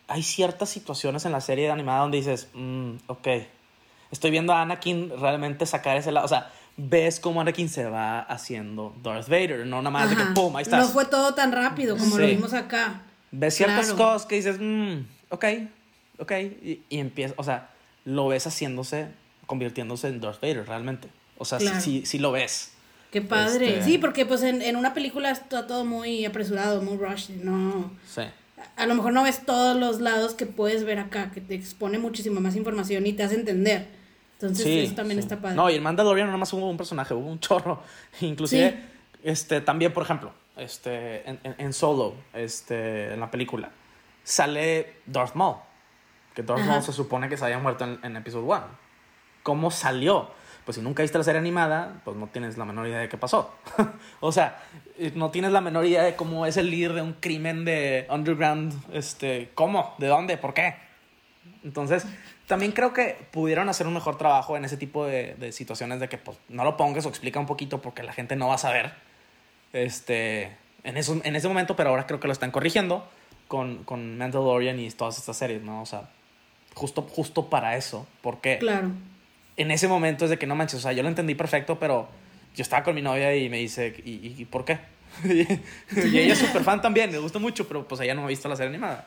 [0.09, 3.29] Hay ciertas situaciones en la serie animada donde dices, mm, ok,
[4.11, 6.27] estoy viendo a Anakin realmente sacar ese lado.
[6.27, 10.23] O sea, ves cómo Anakin se va haciendo Darth Vader, no nada más de que
[10.23, 10.35] Ajá.
[10.35, 10.85] pum, ahí estás.
[10.85, 12.33] No fue todo tan rápido como lo Sí.
[12.33, 13.03] vimos acá.
[13.31, 13.97] ves ciertas Claro.
[13.99, 15.45] cosas que dices, mm, ok,
[16.19, 16.33] ok,
[16.65, 17.71] y, y empieza, o sea,
[18.05, 19.07] lo ves haciéndose,
[19.47, 21.07] convirtiéndose en Darth Vader realmente.
[21.41, 21.81] O sea, Claro.
[21.81, 22.73] sí, sí lo ves.
[23.11, 23.79] Qué padre.
[23.79, 27.31] Este- Sí, porque pues en, en una película está todo muy apresurado, muy rush.
[27.31, 27.91] No.
[28.07, 28.23] Sí.
[28.77, 31.99] A lo mejor no ves todos los lados que puedes ver acá, que te expone
[31.99, 33.89] muchísima más información y te hace entender.
[34.35, 35.25] Entonces, Sí, eso también sí.
[35.25, 35.57] está padre.
[35.57, 37.83] No, y en Mandalorian nada más hubo un personaje, hubo un chorro.
[38.21, 38.79] Inclusive,
[39.25, 43.71] este, también, por ejemplo, este, en, en- en Solo, este, en la película,
[44.25, 45.57] sale Darth Maul.
[46.35, 46.71] Que Darth Ajá.
[46.71, 48.63] Maul se supone que se había muerto en, en Episode 1.
[49.43, 50.31] ¿Cómo salió?
[50.71, 53.17] Pues si nunca viste la serie animada, pues no tienes la menor idea de qué
[53.17, 53.53] pasó.
[54.21, 54.63] o sea,
[54.97, 58.07] eh, no tienes la menor idea de cómo es el líder de un crimen de
[58.09, 58.73] underground.
[58.93, 59.97] Este, ¿Cómo?
[59.99, 60.37] ¿De dónde?
[60.37, 60.77] ¿Por qué?
[61.65, 62.07] Entonces,
[62.47, 66.09] también creo que pudieron hacer un mejor trabajo en ese tipo de, de situaciones de
[66.09, 68.59] que pues, no lo pongas o explica un poquito porque la gente no va a
[68.59, 68.93] saber
[69.73, 73.09] este, en, eso, en ese momento, pero ahora creo que lo están corrigiendo
[73.49, 75.83] con, con Mandalorian y todas estas series, ¿no?
[75.83, 76.11] O sea,
[76.75, 78.93] justo, justo para eso, porque Claro.
[79.61, 82.09] En ese momento es de que no manches, o sea, yo lo entendí perfecto, pero
[82.57, 84.79] yo estaba con mi novia y me dice, ¿y, y- y por qué?
[85.25, 88.49] y ella es súper fan también, le gusta mucho, pero pues ella no ha visto
[88.49, 89.07] la serie animada.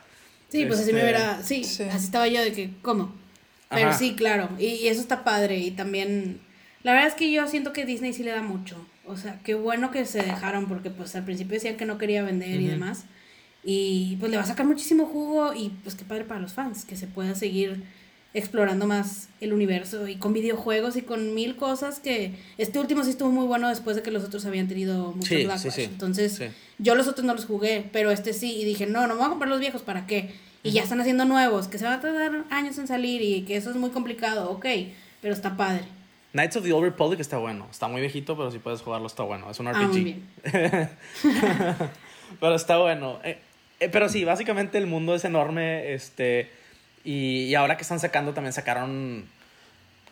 [0.49, 1.41] Sí, pues así me Este, verá.
[1.43, 1.83] Sí, sí.
[1.83, 3.13] así estaba yo de que, ¿cómo?
[3.69, 3.97] Pero Ajá.
[3.97, 4.49] sí, claro.
[4.59, 5.57] Y, y eso está padre.
[5.57, 6.39] Y también.
[6.83, 8.85] La verdad es que yo siento que Disney sí le da mucho.
[9.07, 12.21] O sea, qué bueno que se dejaron, porque pues al principio decían que no quería
[12.21, 12.71] vender y Ujú.
[12.73, 13.05] demás.
[13.63, 15.53] Y pues le va a sacar muchísimo jugo.
[15.55, 17.83] Y pues qué padre para los fans, que se pueda seguir
[18.33, 23.11] explorando más el universo y con videojuegos y con mil cosas que este último sí
[23.11, 25.73] estuvo muy bueno después de que los otros habían tenido muchos Sí, sí, backlash.
[25.73, 25.83] sí.
[25.83, 26.41] Entonces,
[26.79, 29.25] yo los otros no los jugué, pero este sí, y dije, no, no me voy
[29.27, 30.31] a comprar los viejos, ¿para qué?
[30.63, 33.57] Y ya están haciendo nuevos, que se va a tardar años en salir y que
[33.57, 34.65] eso es muy complicado, ok,
[35.21, 35.83] pero está padre.
[36.31, 37.67] Knights of the Old Republic está bueno.
[37.69, 39.51] Está muy viejito, pero si puedes jugarlo está bueno.
[39.51, 39.83] Es un RPG.
[39.83, 40.23] Ah, muy bien.
[42.39, 43.19] pero está bueno.
[43.23, 43.37] Eh,
[43.79, 45.93] eh, pero sí, básicamente el mundo es enorme.
[45.93, 46.49] Este,
[47.03, 49.25] y, y ahora que están sacando, también sacaron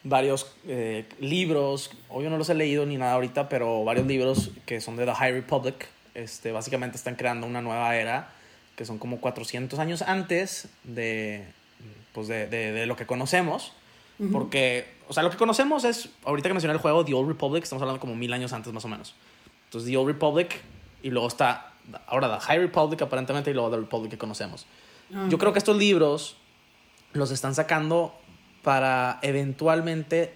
[0.04, 1.92] varios eh, libros.
[2.10, 5.14] Obvio no los he leído ni nada ahorita, pero varios libros que son de The
[5.14, 5.88] High Republic.
[6.14, 8.30] Este, básicamente están creando una nueva era
[8.76, 11.46] que son como 400 años antes de,
[12.14, 13.74] pues de, de, de lo que conocemos.
[14.18, 14.32] Ujú.
[14.32, 17.64] Porque, o sea, lo que conocemos es, ahorita que mencioné el juego, The Old Republic,
[17.64, 19.14] estamos hablando como mil años antes más o menos.
[19.66, 20.62] Entonces, The Old Republic,
[21.04, 21.74] y luego está,
[22.08, 24.66] ahora The High Republic aparentemente, y luego The Republic que conocemos.
[25.14, 25.42] Ah, Yo ok.
[25.42, 26.38] creo que estos libros
[27.14, 28.18] los están sacando
[28.64, 30.34] para eventualmente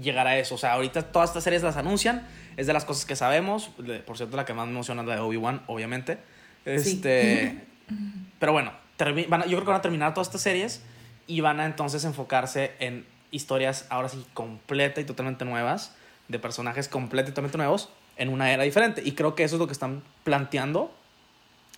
[0.00, 0.54] llegar a eso.
[0.56, 3.70] O sea, ahorita todas estas series las anuncian, es de las cosas que sabemos.
[4.06, 6.18] Por cierto, la que más me emociona es la de Obi-Wan, obviamente.
[6.64, 6.70] Sí.
[6.72, 7.64] Este,
[8.38, 10.82] pero bueno, termi- van a- yo creo que van a terminar todas estas series
[11.26, 15.94] y van a entonces enfocarse en historias ahora sí completa y totalmente nuevas,
[16.28, 19.02] de personajes totalmente nuevos, en una era diferente.
[19.04, 20.92] Y creo que eso es lo que están planteando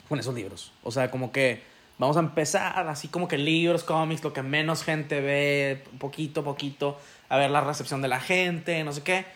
[0.08, 0.72] con esos libros.
[0.82, 1.62] O sea, como que
[2.00, 6.44] vamos a empezar así como que libros, cómics, lo que menos gente ve, poquito a
[6.44, 9.26] poquito, a ver la recepción de la gente, no sé qué.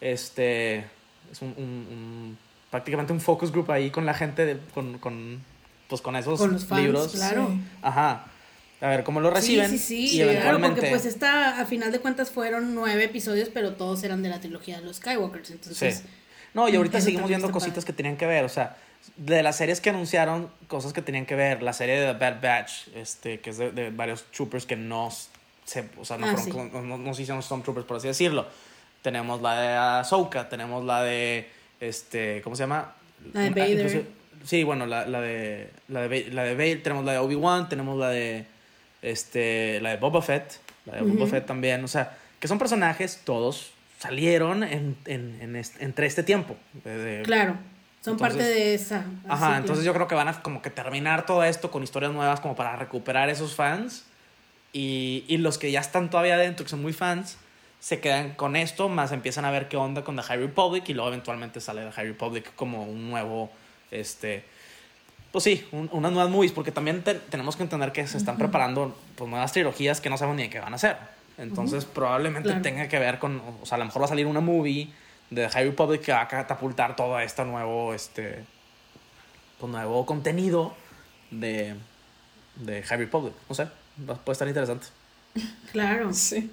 [0.00, 0.78] Este,
[1.30, 2.38] es un, un- un-
[2.70, 5.42] prácticamente un focus group ahí con la gente, de- con, con,
[5.88, 7.12] pues con esos Con los fans, libros.
[7.12, 7.48] claro.
[7.82, 8.24] Ajá.
[8.80, 9.70] a ver cómo lo reciben.
[9.70, 10.74] Sí, sí, sí, y claro, eventualmente.
[10.80, 14.40] porque pues esta, a final de cuentas fueron nueve episodios, pero todos eran de la
[14.40, 15.98] trilogía de los Skywalkers, entonces...
[15.98, 16.08] Sí.
[16.52, 17.86] No, y ahorita seguimos viendo cositas padre.
[17.86, 18.76] que tenían que ver, o sea,
[19.16, 22.40] de las series que anunciaron, cosas que tenían que ver, la serie de The Bad
[22.42, 25.10] Batch, este, que es de, de varios troopers que no
[25.64, 26.74] se, o sea, no, Ah, fueron, sí.
[26.74, 28.46] no, no, no se hicieron Stormtroopers, por así decirlo.
[29.02, 29.68] Tenemos la de
[30.00, 31.48] Ahsoka, tenemos la de,
[31.80, 32.94] este, ¿cómo se llama?
[33.32, 34.04] La de Un- Vader.
[34.44, 37.98] sí, bueno, la, la de, la de, la de Vader, tenemos la de Obi-Wan, tenemos
[37.98, 38.46] la de,
[39.02, 41.26] este, la de Boba Fett, la de Boba.
[41.26, 46.22] Fett también, o sea, que son personajes, todos salieron en, en, en este- entre este
[46.22, 46.56] tiempo.
[46.84, 47.56] de- de- Claro,
[48.04, 49.04] son Entonces- parte de esa.
[49.28, 52.40] Ajá, entonces yo creo que van a como que terminar todo esto con historias nuevas
[52.40, 54.04] como para recuperar esos fans.
[54.74, 57.38] Y, y los que ya están todavía adentro, que son muy fans,
[57.80, 60.94] se quedan con esto, más empiezan a ver qué onda con The High Republic y
[60.94, 63.50] luego eventualmente sale The High Republic como un nuevo,
[63.90, 64.42] este,
[65.32, 68.36] pues sí, un- unas nuevas movies, porque también te- tenemos que entender que se están
[68.36, 70.96] preparando pues, nuevas trilogías que no sabemos ni de qué van a hacer.
[71.38, 72.62] Entonces probablemente Claro.
[72.62, 74.88] tenga que ver con, o sea, a lo mejor va a salir una movie
[75.34, 78.44] de The High Republic que va a catapultar todo este nuevo, este,
[79.58, 80.74] pues, nuevo contenido
[81.30, 81.74] de,
[82.56, 83.34] de High Republic.
[83.48, 83.68] No sé,
[84.08, 84.86] va- puede estar interesante.
[85.72, 86.12] Claro.
[86.12, 86.50] Sí.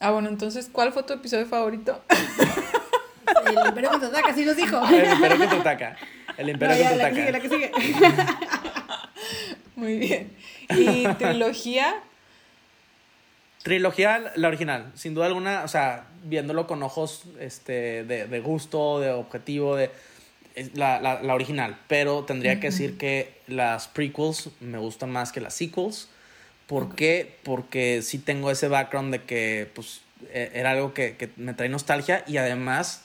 [0.00, 2.02] Ah, bueno, entonces, ¿cuál fue tu episodio favorito?
[3.46, 4.80] El Imperio contraataca, así nos dijo.
[4.88, 5.96] El Imperio contraataca.
[6.38, 7.78] El No, Imperio ya, la que sigue, la contraataca.
[7.78, 8.26] que sigue.
[9.76, 10.36] Muy bien.
[10.70, 11.94] ¿Y trilogía?
[13.62, 18.98] Trilogía, la original, sin duda alguna, o sea, viéndolo con ojos este, de, de gusto,
[19.00, 19.90] de objetivo, de
[20.74, 21.78] la, la, la original.
[21.88, 26.08] Pero tendría que decir que las prequels me gustan más que las sequels.
[26.66, 27.36] ¿Por qué?
[27.42, 30.00] Porque sí tengo ese background de que pues,
[30.32, 33.02] e- era algo que, que me trae nostalgia y además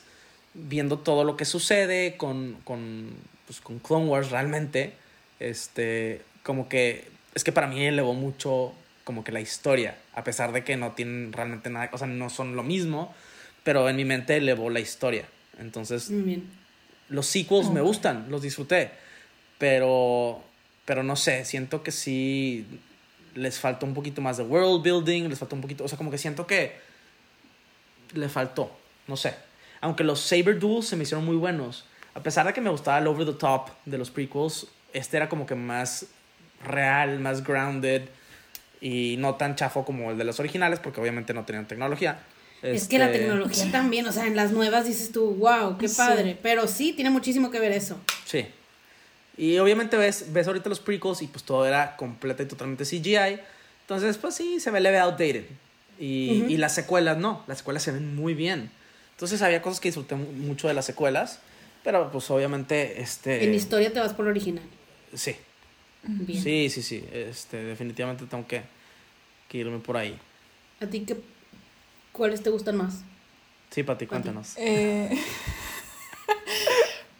[0.54, 3.10] viendo todo lo que sucede con, con,
[3.46, 4.92] pues, con Clone Wars realmente,
[5.38, 8.72] este, como que es que para mí elevó mucho
[9.08, 12.28] como que la historia, a pesar de que no tienen realmente nada, o sea, no
[12.28, 13.14] son lo mismo,
[13.64, 15.24] pero en mi mente elevó la historia.
[15.58, 16.50] Entonces, Muy bien.
[17.08, 18.90] los sequels me gustan, los disfruté,
[19.56, 20.42] pero,
[20.84, 22.66] pero no sé, siento que sí
[23.34, 26.10] les faltó un poquito más de world building, les faltó un poquito, o sea, como
[26.10, 26.76] que siento que
[28.12, 28.70] le faltó,
[29.06, 29.34] no sé.
[29.80, 32.98] Aunque los Saber Duels se me hicieron muy buenos, a pesar de que me gustaba
[32.98, 36.04] el over the top de los prequels, este era como que más
[36.62, 38.02] real, más grounded
[38.80, 42.20] y no tan chafo como el de los originales, porque obviamente no tenían tecnología.
[42.62, 45.88] Es que la Este, tecnología también, o sea, en las nuevas dices tú, wow, qué
[45.88, 45.96] Sí.
[45.96, 46.36] padre.
[46.42, 48.00] Pero sí, tiene muchísimo que ver eso.
[48.24, 48.46] Sí.
[49.36, 53.38] Y obviamente ves, ves ahorita los prequels y pues todo era completa y totalmente CGI.
[53.82, 55.44] Entonces, pues sí, se ve leve outdated.
[56.00, 56.50] Y, Ujú.
[56.50, 58.70] y las secuelas no, las secuelas se ven muy bien.
[59.12, 61.40] Entonces había cosas que disfruté mu- mucho de las secuelas,
[61.84, 63.44] pero pues obviamente, este...
[63.44, 64.62] En historia te vas por lo original.
[65.14, 65.36] Sí,
[66.02, 66.42] Bien.
[66.42, 67.04] sí, sí, sí.
[67.12, 68.62] Este, definitivamente tengo que,
[69.48, 70.18] que irme por ahí.
[70.80, 71.20] ¿A ti qué,
[72.12, 73.02] cuáles te gustan más?
[73.70, 74.54] Sí, Pati, cuéntanos.
[74.56, 75.10] Eh,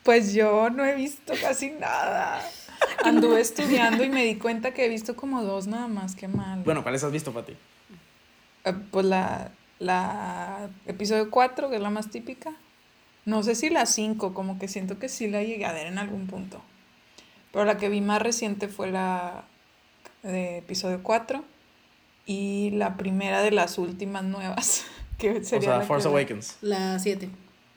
[0.03, 2.43] pues yo no he visto casi nada.
[3.05, 6.62] Anduve estudiando y me di cuenta que he visto como dos nada más, qué mal.
[6.64, 7.53] Bueno, ¿cuáles has visto, Pati?
[8.64, 12.53] Eh, pues la, la episodio 4, que es la más típica.
[13.25, 15.99] No sé si la 5, como que siento que sí la llegué a ver en
[15.99, 16.62] algún punto.
[17.52, 19.44] Pero la que vi más reciente fue la
[20.22, 21.42] de episodio 4
[22.26, 24.84] y la primera de las últimas nuevas,
[25.18, 26.56] que O sería sea, la Force que- Awakens.
[26.61, 27.28] La 7.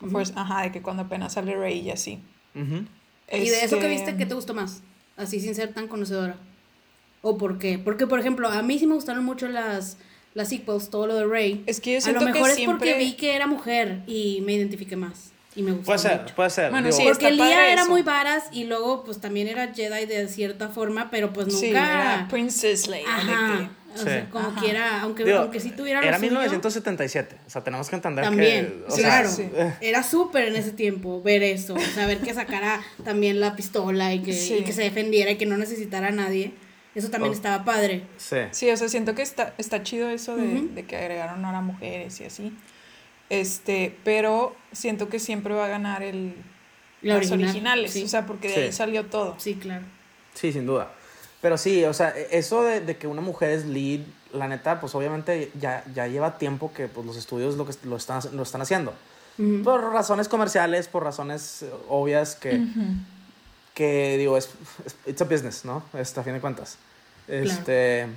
[0.10, 2.20] Force- ajá, de que cuando apenas sale Rey y así.
[2.56, 2.86] Ujú.
[3.32, 4.82] ¿Y de eso que Este, viste, qué te gustó más?
[5.16, 6.36] Así sin ser tan conocedora.
[7.22, 7.78] ¿O por qué?
[7.78, 9.98] Porque, por ejemplo, a mí sí me gustaron mucho las,
[10.34, 11.64] las sequels, todo lo de Rey.
[11.68, 12.78] Es que yo a siento lo mejor que es siempre...
[12.92, 15.31] porque vi que era mujer y me identifiqué más.
[15.56, 16.36] Y me gustó Puede ser, mucho.
[16.36, 16.72] puede ser.
[16.72, 17.92] Bueno, digo, sí, Porque Lía era eso.
[17.92, 21.60] muy varas y luego pues también era Jedi de cierta forma, pero pues nunca...
[21.60, 23.06] Sí, era Princess Leia.
[23.08, 23.70] Ajá.
[23.94, 24.06] O Sí.
[24.06, 24.62] sea, como Ajá.
[24.62, 27.36] quiera, aunque, digo, aunque sí tuviera Era suyo, 1977.
[27.46, 28.84] O sea, tenemos que entender También, que.
[28.88, 29.30] o Sí, sea, claro.
[29.30, 29.50] sí.
[29.82, 34.32] Era súper en ese tiempo ver eso, saber que sacara también la pistola y que,
[34.32, 34.60] Sí.
[34.60, 36.54] y que se defendiera y que no necesitara a nadie.
[36.96, 37.36] Eso también Oh.
[37.36, 38.04] estaba padre.
[38.16, 38.38] Sí.
[38.52, 40.70] Sí, o sea, siento que está, está chido eso de, Ujú.
[40.74, 42.54] de que agregaron ahora mujeres y así.
[43.32, 46.36] Este, pero siento que siempre va a ganar el,
[47.02, 48.04] La las original, originales, sí.
[48.04, 48.60] o sea, porque de Sí.
[48.60, 49.36] ahí salió todo.
[49.38, 49.86] Sí, claro.
[50.34, 50.92] Sí, sin duda.
[51.42, 54.02] Pero sí, o sea, eso de, de que una mujer es lead,
[54.34, 57.96] la neta, pues obviamente ya, ya lleva tiempo que pues, los estudios lo, que, lo,
[57.96, 58.94] están, lo están haciendo.
[59.38, 59.64] Ujú.
[59.64, 62.84] Por razones comerciales, por razones eh, obvias que, Ujú.
[63.74, 64.50] que digo, es,
[64.86, 65.84] es it's a business, ¿no?
[65.94, 66.78] Este, a fin de cuentas.
[67.30, 68.08] Este,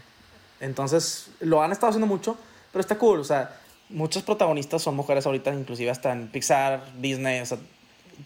[0.60, 2.36] Entonces, lo han estado haciendo mucho,
[2.72, 7.40] pero está cool, o sea, muchos protagonistas son mujeres ahorita, inclusive hasta en Pixar, Disney,
[7.40, 7.58] o sea,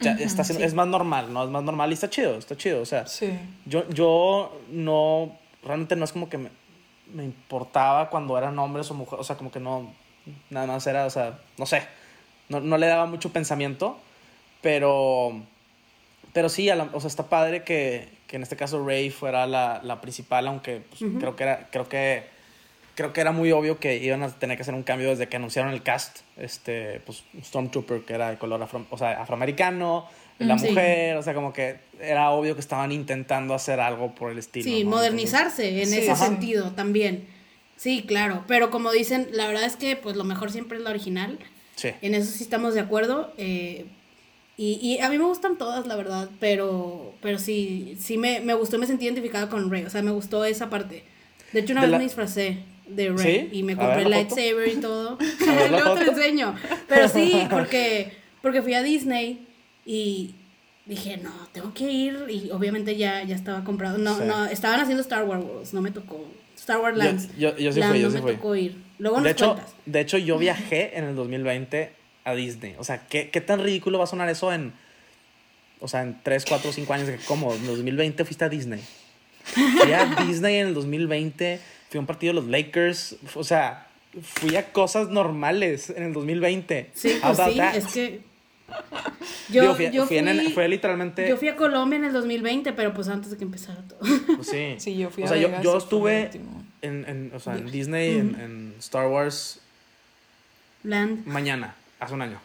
[0.01, 0.67] ya está siendo- sí.
[0.67, 1.45] es más normal, ¿no?
[1.45, 3.31] Es más normal y está chido, está chido, o sea, Sí.
[3.67, 6.51] yo, yo no, realmente no es como que me,
[7.13, 9.91] me importaba cuando eran hombres o mujeres, o sea, como que no,
[10.51, 11.83] nada más era, o sea, no sé,
[12.49, 13.99] no, no le daba mucho pensamiento,
[14.61, 15.41] pero,
[16.33, 19.47] pero sí, a la- o sea, está padre que, que en este caso Rey fuera
[19.47, 22.25] la, la principal, aunque pues, creo que era, creo que,
[22.99, 25.37] creo que era muy obvio que iban a tener que hacer un cambio desde que
[25.37, 30.09] anunciaron el cast, este, pues Stormtrooper que era de color afro, o sea, afroamericano,
[30.41, 30.69] la Mm, sí.
[30.71, 34.65] mujer, o sea, como que era obvio que estaban intentando hacer algo por el estilo.
[34.65, 34.91] Sí, ¿no?
[34.91, 36.27] modernizarse en Sí, ese ajá.
[36.27, 37.27] sentido también.
[37.77, 40.91] Sí, claro, pero como dicen, la verdad es que pues lo mejor siempre es la
[40.91, 41.39] original.
[41.77, 41.91] Sí.
[42.03, 43.33] En eso sí estamos de acuerdo.
[43.39, 43.87] eh,
[44.57, 48.55] y, y a mí me gustan todas, la verdad, pero, pero sí, sí me, me
[48.55, 49.85] gustó me sentí identificada con Rey.
[49.85, 51.05] O sea, me gustó esa parte.
[51.53, 52.59] De hecho, una De vez la- me disfracé
[52.89, 53.49] de ¿Sí?
[53.53, 55.19] y me compré el lightsaber y todo.
[55.71, 56.55] Luego te lo enseño.
[56.89, 59.47] Pero sí, porque, porque fui a Disney
[59.87, 60.35] y
[60.87, 62.17] dije, no, tengo que ir.
[62.29, 63.99] Y obviamente ya, ya estaba comprado.
[63.99, 64.23] No, Sí.
[64.27, 66.27] no, estaban haciendo Star Wars Worlds, no me tocó.
[66.57, 67.29] Star Wars Lands.
[67.39, 68.33] yo- yo sí Land, fui, yo no sí me fui.
[68.37, 68.77] tocó ir.
[68.99, 69.75] Luego De hecho, cuentas.
[69.87, 71.93] de hecho, yo viajé en el 2020
[72.25, 72.75] a Disney.
[72.79, 74.73] O sea, ¿qué, qué tan ridículo va a sonar eso en.
[75.81, 77.09] O sea, en 3, 4, 5 años?
[77.27, 77.55] ¿Cómo?
[77.55, 78.81] En el 2020 fuiste a Disney.
[79.45, 81.61] Fui a Disney en el 2020.
[81.91, 83.17] Fui a un partido de los Lakers.
[83.35, 83.87] O sea,
[84.23, 86.91] fui a cosas normales en el 2020.
[86.95, 87.77] Sí, pues sí, that?
[87.77, 88.21] es que.
[89.49, 92.93] Digo, fui- fui en el- fue literalmente- Yo fui a Colombia en el 2020, pero
[92.93, 93.99] pues antes de que empezara todo.
[94.37, 94.75] Pues sí.
[94.79, 96.31] Sí, yo fui o a sea, yo, Vegas yo estuve
[96.83, 99.61] en, en- o sea, en Disney, en, en Star Wars,
[100.85, 101.27] Land.
[101.27, 102.41] mañana, hace un año.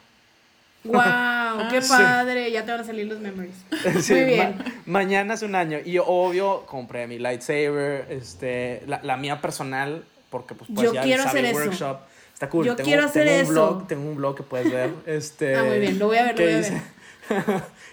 [0.83, 1.69] ¡Wow!
[1.69, 1.89] ¡Qué Sí.
[1.89, 2.51] padre!
[2.51, 3.55] Ya te van a salir los memories.
[4.01, 4.55] Sí, Muy bien.
[4.57, 5.77] ma- mañana hace un año.
[5.83, 11.05] Y obvio, compré mi lightsaber, este, la, la mía personal, porque pues Yo ir al
[11.05, 11.55] quiero hacer eso.
[11.59, 11.97] Workshop.
[12.33, 12.65] Está cool.
[12.65, 13.51] Yo tengo, quiero hacer tengo un eso.
[13.53, 14.91] Blog, tengo un blog que puedes ver.
[15.05, 16.81] Este, Ah, muy bien, lo voy a ver, lo voy a hice,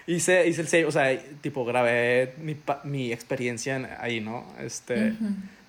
[0.07, 4.45] hice, hice el save, o sea, tipo, grabé mi, mi experiencia en- ahí, ¿no?
[4.59, 5.13] Este,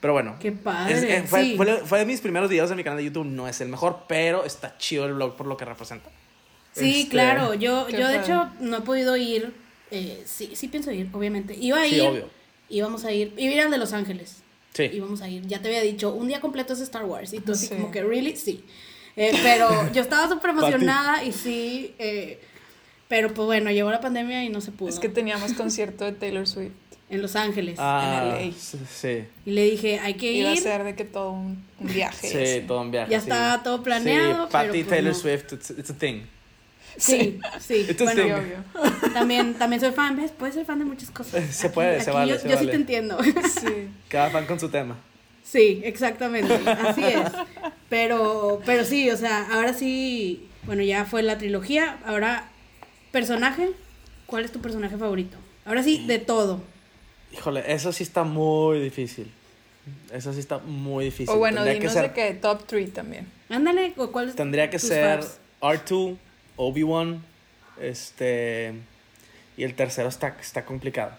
[0.00, 0.34] Pero bueno.
[0.40, 0.94] ¡Qué padre!
[0.94, 1.54] es- eh, fue, sí.
[1.56, 3.26] fue, fue de mis primeros videos en mi canal de YouTube.
[3.26, 6.08] No es el mejor, pero está chido el blog por lo que representa.
[6.72, 7.54] Sí, Este, claro.
[7.54, 9.52] Yo, yo de hecho no he podido ir.
[9.90, 11.54] eh, sí, sí pienso ir, obviamente.
[11.60, 12.02] Iba a Sí, ir.
[12.02, 12.28] obvio.
[12.70, 13.34] Íbamos a ir.
[13.36, 14.36] Iba a ir al de Los Ángeles.
[14.74, 14.84] Sí.
[14.94, 15.46] íbamos a ir.
[15.46, 17.34] Ya te había dicho, un día completo es Star Wars.
[17.34, 17.74] Y tú así Sí.
[17.74, 18.36] como que, ¿really?
[18.36, 18.64] Sí.
[19.16, 21.94] Eh, pero yo estaba súper emocionada y sí.
[21.98, 22.40] eh,
[23.08, 24.88] pero pues bueno, llegó la pandemia y no se pudo.
[24.88, 26.72] Es que teníamos concierto de Taylor Swift.
[27.10, 27.76] En Los Ángeles.
[27.78, 28.52] Ah, LA.
[28.56, 29.24] sí.
[29.44, 30.58] Y le dije, hay que Iba a ir.
[30.62, 32.26] ser de que todo un, un viaje.
[32.26, 32.66] Sí, así.
[32.66, 33.10] todo un viaje.
[33.12, 33.24] Ya sí.
[33.28, 35.18] estaba todo planeado, Sí, Patty pero, pues, Taylor no.
[35.18, 36.22] Swift, it's, it's a thing.
[36.96, 37.86] Sí, sí.
[37.90, 38.64] A Bueno, obvio.
[39.12, 40.30] también, también soy fan, ¿ves?
[40.30, 41.42] Puedes ser fan de muchas cosas.
[41.54, 43.18] Se puede, se vale, Yo, se yo sí te entiendo.
[43.60, 43.88] Sí.
[44.08, 44.96] Cada fan con su tema.
[45.44, 47.30] Sí, exactamente, así es.
[47.88, 52.48] Pero, pero sí, o sea, ahora sí, bueno, ya fue la trilogía, ahora,
[53.10, 53.70] personaje,
[54.26, 55.36] ¿cuál es tu personaje favorito?
[55.64, 56.62] Ahora sí, de todo.
[57.32, 59.30] Híjole, eso sí está muy difícil.
[60.12, 61.34] Eso sí está muy difícil.
[61.34, 63.26] O bueno, tendría que dinos ser, de que top 3 también.
[63.48, 65.38] Ándale, ¿cu- ¿cuál es tendría que tus ser faves?
[65.60, 66.16] R2,
[66.56, 67.24] Obi-Wan,
[67.80, 68.74] este...
[69.56, 71.12] Y el tercero está, está complicado.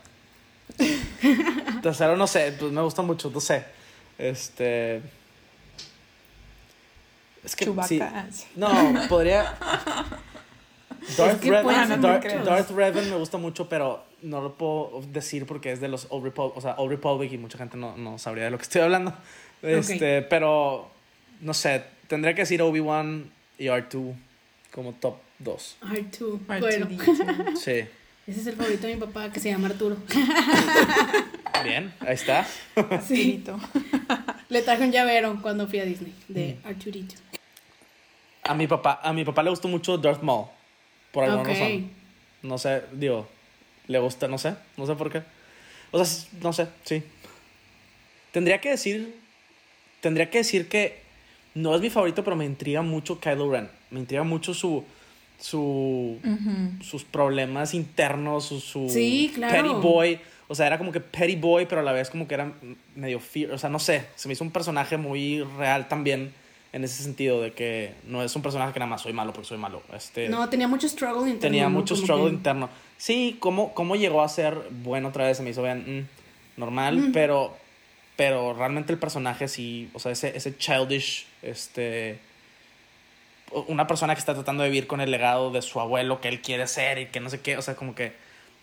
[1.83, 3.63] tercero no sé, pues me gusta mucho, no sé.
[4.17, 5.01] Este...
[7.43, 7.99] Es que sí.
[8.01, 8.25] Ah.
[8.55, 8.69] No,
[9.09, 9.55] podría...
[11.17, 12.45] Darth, que Revan, pueden ser Darth- muchos.
[12.45, 16.23] Darth Revan me gusta mucho, pero no lo puedo decir porque es de los Old
[16.23, 18.81] Republic, o sea, Old Republic y mucha gente no, no sabría de lo que estoy
[18.81, 19.13] hablando.
[19.61, 20.89] Este, pero
[21.41, 24.15] no sé, tendría que decir Obi-Wan y R2
[24.73, 25.77] como top 2.
[25.81, 26.39] R2.
[26.47, 26.59] R2D2.
[26.59, 26.87] Bueno,
[27.57, 27.71] Sí.
[28.27, 29.97] ese es el favorito de mi papá que se llama Arturo.
[31.63, 32.45] Bien, ahí está.
[33.07, 33.43] Sí.
[34.49, 36.67] Le traje un llavero cuando fui a Disney de Mm.
[36.67, 37.15] Arturito.
[38.43, 40.47] A mi papá, a mi papá le gustó mucho Darth Maul.
[41.13, 41.47] Por alguna Ok.
[41.47, 41.91] razón.
[42.41, 43.29] No sé, digo,
[43.87, 45.23] le gusta, no sé, no sé por qué.
[45.91, 47.03] O sea, no sé, sí.
[48.33, 49.15] Tendría que decir,
[50.01, 51.01] tendría que decir que
[51.53, 53.69] no es mi favorito, pero me intriga mucho Kylo Ren.
[53.93, 54.83] Me intriga mucho su,
[55.39, 56.19] su,
[56.81, 59.53] sus problemas internos, su, su Sí, claro.
[59.53, 60.19] petty boy.
[60.47, 62.51] O sea, era como que petty boy, pero a la vez como que era
[62.95, 63.51] medio fear.
[63.51, 66.33] O sea, no sé, se me hizo un personaje muy real también
[66.73, 69.47] en ese sentido de que no es un personaje que nada más soy malo porque
[69.47, 69.83] soy malo.
[69.95, 71.39] Este, No, tenía mucho struggle interno.
[71.39, 72.69] tenía mucho struggle que- interno.
[72.97, 76.07] Sí, cómo, cómo llegó a ser bueno otra vez se me hizo bien
[76.57, 77.55] mm, normal, pero,
[78.15, 82.17] pero realmente el personaje sí, o sea, ese, ese childish, este,
[83.67, 86.41] una persona que está tratando de vivir con el legado de su abuelo que él
[86.41, 88.13] quiere ser y que no sé qué, o sea, como que...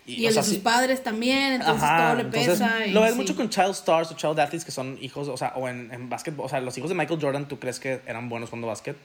[0.07, 2.87] Y, o el sea, de sus sí- padres también, entonces Ajá, todo le entonces, pesa.
[2.87, 3.17] y lo ves sí.
[3.19, 6.09] mucho con child stars o child athletes que son hijos, o sea, o en, en
[6.09, 8.97] básquetbol, o sea, los hijos de Michael Jordan, ¿tú crees que eran buenos jugando básquet?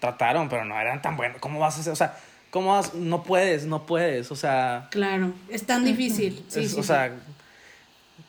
[0.00, 1.38] Trataron, pero no eran tan buenos.
[1.38, 1.92] ¿Cómo vas a hacer?
[1.92, 2.18] O sea,
[2.50, 2.92] ¿cómo vas?
[2.94, 4.88] No puedes, no puedes, o sea...
[4.90, 6.44] Claro, es tan difícil.
[6.48, 7.12] Sí, es- sí, o sea,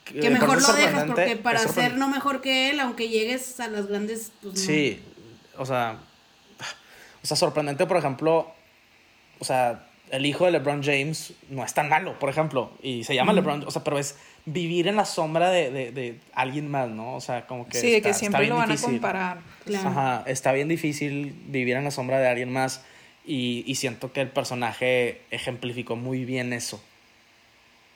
[0.05, 3.67] Que eh, mejor lo dejas porque para ser no mejor que él, aunque llegues a
[3.67, 4.59] las grandes, pues no.
[4.61, 5.01] Sí,
[5.57, 5.97] o sea,
[7.23, 8.51] o sea, sorprendente, por ejemplo,
[9.39, 13.15] o sea, el hijo de LeBron James no es tan malo, por ejemplo, y se
[13.15, 14.15] llama LeBron, o sea, pero es
[14.45, 17.15] vivir en la sombra de, de, de alguien más, ¿no?
[17.15, 17.79] O sea, como que...
[17.79, 18.89] sí, de está- que siempre lo van difícil.
[18.89, 19.37] a comparar.
[19.65, 19.89] Claro.
[19.89, 22.83] Ajá, está bien difícil vivir en la sombra de alguien más
[23.25, 26.83] y, y siento que el personaje ejemplificó muy bien eso.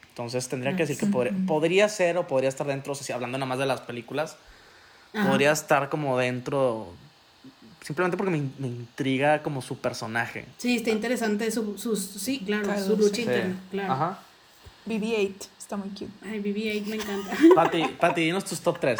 [0.10, 3.14] Entonces tendría que decir que podría, podría ser o podría estar dentro, o sea, si
[3.14, 4.38] hablando nada más de las películas,
[5.14, 5.30] Ajá.
[5.30, 6.92] podría estar como dentro,
[7.82, 10.46] simplemente porque me, me intriga como su personaje.
[10.58, 13.22] Sí, está interesante su, sus, sí, claro, Claro, su lucha sí.
[13.24, 13.94] interna, claro.
[13.94, 14.20] Ajá.
[14.86, 16.08] BB-8 está muy cute.
[16.24, 17.38] Ay, BB-8 me encanta.
[17.56, 19.00] Pati, Pati, dinos tus top 3.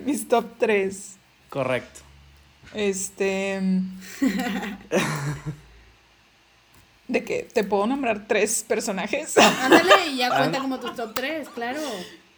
[0.00, 1.16] Mis top 3.
[1.50, 2.00] Correcto.
[2.74, 3.60] Este.
[7.08, 9.38] de que te puedo nombrar tres personajes.
[9.38, 10.38] Ándale, y ya Ah.
[10.38, 11.80] cuenta como tu top 3, claro.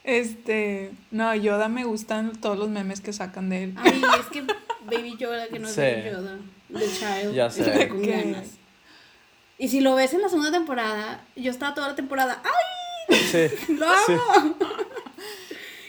[0.08, 0.90] Este.
[1.10, 3.74] No, Yoda me gustan todos los memes que sacan de él.
[3.76, 4.42] Ay, es que
[4.86, 5.82] Baby Yoda, que no es Sí.
[5.82, 6.38] Baby Yoda,
[6.72, 7.34] The Child.
[7.34, 7.88] Ya sé.
[7.88, 8.46] con ganas.
[9.58, 13.16] Y si lo ves en la segunda temporada, yo estaba toda la temporada, ¡ay!
[13.18, 13.48] Sí.
[13.74, 14.56] ¡Lo amo!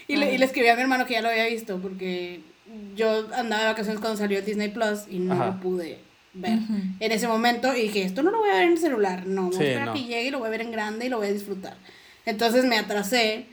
[0.08, 2.40] y, le, y le escribí a mi hermano que ya lo había visto, porque
[2.96, 5.46] yo andaba de vacaciones cuando salió Disney Plus y no Ajá.
[5.46, 6.00] lo pude
[6.34, 6.58] ver
[6.98, 7.74] en ese momento.
[7.74, 9.66] Y dije, esto no lo voy a ver en el celular, no, voy Sí, a
[9.66, 9.94] esperar no.
[9.94, 11.76] que llegue y lo voy a ver en grande y lo voy a disfrutar.
[12.26, 13.46] Entonces me atrasé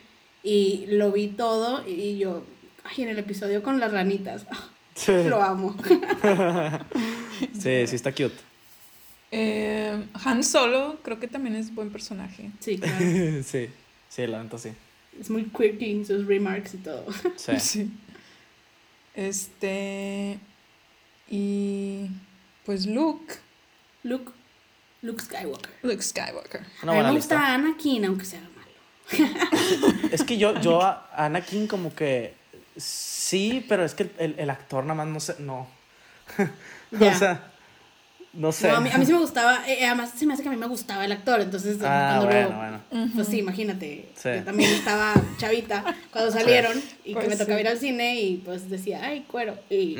[0.50, 2.42] y lo vi todo y yo,
[2.84, 4.46] ay, en el episodio con las ranitas,
[4.94, 5.12] Sí.
[5.28, 5.76] lo amo.
[7.52, 8.34] Sí, sí está cute.
[9.30, 12.50] Eh, Han Solo, creo que también es buen personaje.
[12.60, 12.98] Sí, claro.
[13.44, 13.68] Sí,
[14.08, 14.70] sí, la neta sí.
[15.20, 17.04] Es muy quirky en sus remarks y todo.
[17.36, 17.52] Sí.
[17.60, 17.90] Sí.
[19.14, 20.38] Este.
[21.28, 22.06] Y.
[22.64, 23.34] Pues Luke.
[24.02, 24.32] Luke,
[25.02, 25.70] Luke Skywalker.
[25.82, 26.62] Luke Skywalker.
[26.82, 27.54] Una a mí me gusta.
[27.54, 28.40] Anakin, aunque sea.
[30.12, 32.34] Es que yo, yo a Anakin como que
[32.76, 35.66] sí, pero es que el, el- el actor nada más no sé, no.
[36.92, 37.42] O sea,
[38.32, 38.68] no sé.
[38.68, 40.52] No, a, mí, a mí sí me gustaba, eh, además se me hace que a
[40.52, 42.56] mí me gustaba el actor, entonces Ah, cuando bueno, lo,
[42.96, 43.12] bueno.
[43.14, 44.28] Pues sí, imagínate, Sí.
[44.36, 47.60] yo también estaba chavita cuando salieron y Pues que me tocaba sí.
[47.62, 49.58] ir al cine y pues decía, ay, cuero.
[49.68, 49.96] Y.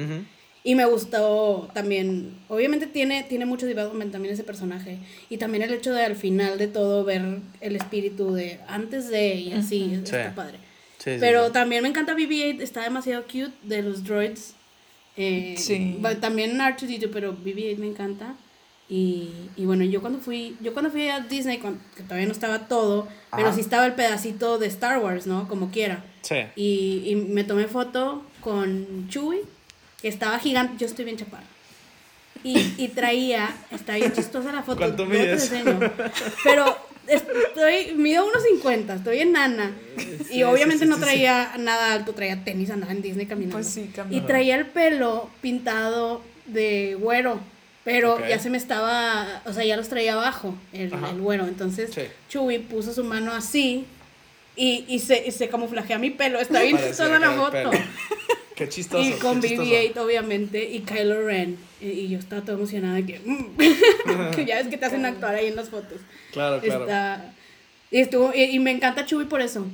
[0.64, 4.98] y me gustó también, obviamente tiene, tiene mucho development también ese personaje
[5.30, 7.22] y también el hecho de al final de todo ver
[7.60, 10.16] el espíritu de antes de y así, es- Sí.
[10.16, 10.58] está padre.
[10.98, 11.52] Sí, sí, Pero sí.
[11.52, 14.54] también me encanta BB-8, está demasiado cute de los droids.
[15.16, 15.98] Eh, Sí.
[16.20, 18.34] También R2D2, pero BB-8 me encanta.
[18.90, 22.32] Y, y bueno, yo cuando fui yo cuando fui a Disney, cuando- que todavía no
[22.32, 23.54] estaba todo, pero Ajá.
[23.54, 25.46] sí estaba el pedacito de Star Wars, ¿no?
[25.46, 26.04] Como quiera.
[26.22, 26.36] Sí.
[26.56, 29.42] Y, y me tomé foto con Chewie,
[30.00, 30.74] que estaba gigante.
[30.78, 31.44] Yo estoy bien chaparra.
[32.44, 34.78] Y, y traía, está bien chistosa la foto.
[34.78, 35.50] ¿Cuánto mides?
[35.50, 35.80] enseño.
[36.44, 36.76] Pero
[37.08, 39.72] estoy, mido unos 50, estoy enana.
[40.30, 43.56] y obviamente sí, no sí, traía nada alto, traía tenis, andaba en Disney caminando.
[43.56, 44.26] Pues sí, y caminando.
[44.26, 47.40] traía el pelo pintado de güero.
[47.84, 51.46] Pero ya se me estaba, o sea, ya los traía abajo, el, el güero.
[51.46, 52.02] Entonces, Sí.
[52.28, 53.86] Chewie puso su mano así
[54.58, 56.38] y, y, se, y se camuflajea mi pelo.
[56.40, 57.70] Está bien chistosa la foto.
[58.56, 59.08] Qué chistoso.
[59.08, 59.70] Y con qué chistoso.
[59.70, 61.56] BB-8, obviamente, y Kylo Ren.
[61.80, 63.20] Y, y yo estaba toda emocionada de que.
[63.24, 66.00] mm, que ya ves que te hacen actuar ahí en las fotos.
[66.32, 66.82] Claro, claro.
[66.82, 67.32] Está,
[67.92, 69.64] y, estuvo, y, y me encanta Chewie por eso.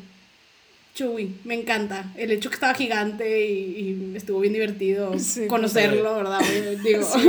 [0.94, 2.12] Chewie, me encanta.
[2.14, 6.40] El hecho que estaba gigante y, y estuvo bien divertido Sí, conocerlo, ¿verdad?
[6.84, 7.26] Digo, Sí,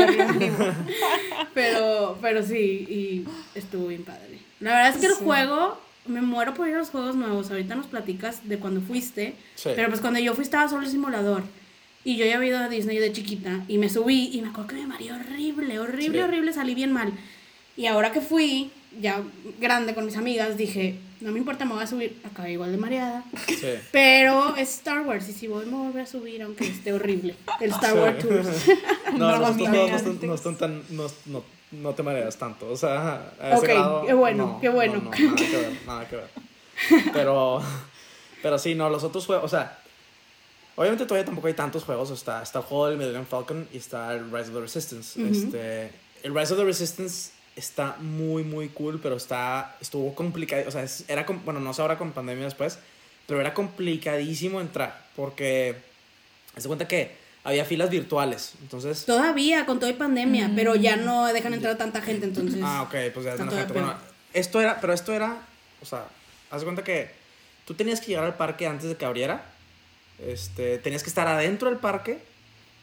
[1.53, 3.25] pero, pero sí, y
[3.57, 4.39] estuvo bien padre.
[4.59, 5.23] La verdad es que el Sí.
[5.23, 7.49] juego, me muero por ir a los juegos nuevos.
[7.51, 9.33] Ahorita nos platicas de cuando fuiste.
[9.55, 9.69] Sí.
[9.75, 11.43] Pero pues cuando yo fui estaba solo el simulador.
[12.03, 13.65] Y yo ya había ido a Disney de chiquita.
[13.67, 16.23] Y me subí y me acuerdo que me mareé horrible, horrible, Sí.
[16.23, 16.53] horrible.
[16.53, 17.11] Salí bien mal.
[17.75, 18.69] Y ahora que fui,
[19.01, 19.21] ya
[19.59, 22.19] grande con mis amigas, dije, no me importa, me voy a subir.
[22.23, 23.23] Acabé igual de mareada.
[23.47, 23.57] Sí.
[23.91, 25.27] Pero es Star Wars.
[25.29, 27.35] Y si voy, me voy a subir, aunque esté horrible.
[27.59, 27.97] El Star Sí.
[27.99, 28.47] Wars Tours.
[29.13, 30.29] No, No, los ni otros juegos no están, antes.
[30.29, 30.83] no están tan.
[30.89, 32.69] No, no, no te mareas tanto.
[32.69, 34.95] O sea, a ese Ok, grado, qué bueno, no, qué bueno.
[35.01, 36.29] No, nada que ver, nada que ver.
[37.13, 37.61] Pero,
[38.41, 39.79] pero sí, no, los otros juegos, o sea,
[40.75, 42.11] obviamente todavía tampoco hay tantos juegos.
[42.11, 45.21] Está, está el juego del Millennium Falcon y está el Rise of the Resistance.
[45.21, 45.31] Ujú.
[45.31, 45.91] este,
[46.23, 50.63] el Rise of the Resistance está muy, muy cool, pero está, estuvo complicado.
[50.67, 52.79] O sea, era, bueno, no sé ahora con pandemia después,
[53.27, 55.75] pero era complicadísimo entrar porque,
[56.55, 58.53] haz de cuenta que había filas virtuales.
[58.61, 60.51] Entonces, Todavía, con todo y pandemia.
[60.55, 62.59] Pero ya no dejan entrar tanta gente, entonces.
[62.63, 63.73] Ah, ok, pues ya todo gente.
[63.73, 63.93] Bueno,
[64.33, 65.37] esto era, pero esto era,
[65.81, 66.05] o sea,
[66.49, 67.11] haz de cuenta que
[67.65, 69.45] tú tenías que llegar al parque antes de que abriera.
[70.19, 72.19] Este, tenías que estar adentro del parque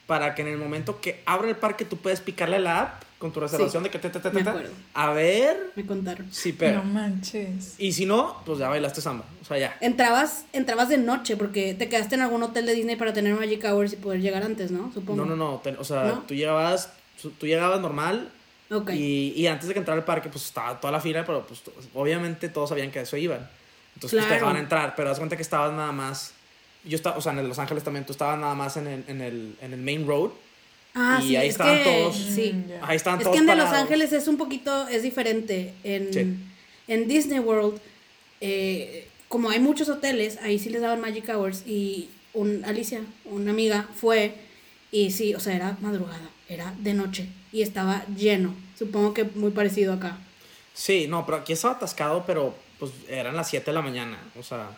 [0.06, 3.32] para que en el momento que abra el parque tú puedes picarle la app, con
[3.32, 4.70] tu reservación de que te, te, te, me te, acuerdo.
[4.94, 6.26] a ver Me contaron.
[6.32, 6.72] si pega.
[6.78, 7.76] No manches.
[7.78, 9.24] Y si no, pues ya bailaste samba.
[9.40, 9.76] O sea, ya.
[9.80, 13.64] Entrabas, entrabas de noche porque te quedaste en algún hotel de Disney para tener Magic
[13.64, 14.90] Hours y poder llegar antes, ¿no?
[14.92, 15.24] Supongo.
[15.24, 15.62] No, no, no.
[15.78, 16.18] o sea, ¿No?
[16.26, 16.90] tú llegabas,
[17.38, 18.28] tú llegabas normal
[18.72, 18.90] Ok.
[18.94, 21.62] y, y antes de que entrara al parque, pues estaba toda la fila, pero pues
[21.94, 23.48] obviamente todos sabían que a eso iban.
[23.94, 24.34] Entonces pues, te Claro.
[24.34, 26.32] dejaban entrar, pero das cuenta que estabas nada más.
[26.84, 29.20] Yo estaba, o sea, en Los Ángeles también, tú estabas nada más en el, en
[29.20, 30.30] el, en el main road.
[30.94, 32.16] Ah, y sí, ahí es estaban que, todos.
[32.16, 32.52] Sí.
[32.52, 32.70] Mm.
[32.82, 33.70] Ahí estaban Es todos que en de Los.
[33.70, 35.72] Ángeles es un poquito, es diferente.
[35.84, 36.36] En, Sí.
[36.88, 37.80] en Disney World,
[38.40, 43.50] eh, como hay muchos hoteles, ahí sí les daban Magic Hours y un, Alicia, una
[43.50, 44.34] amiga, fue
[44.90, 48.54] y sí, o sea, era madrugada, era de noche y estaba lleno.
[48.78, 50.18] Supongo que muy parecido acá.
[50.74, 54.18] Sí, no, pero aquí estaba atascado, pero pues eran las 7 de la mañana.
[54.38, 54.70] O sea,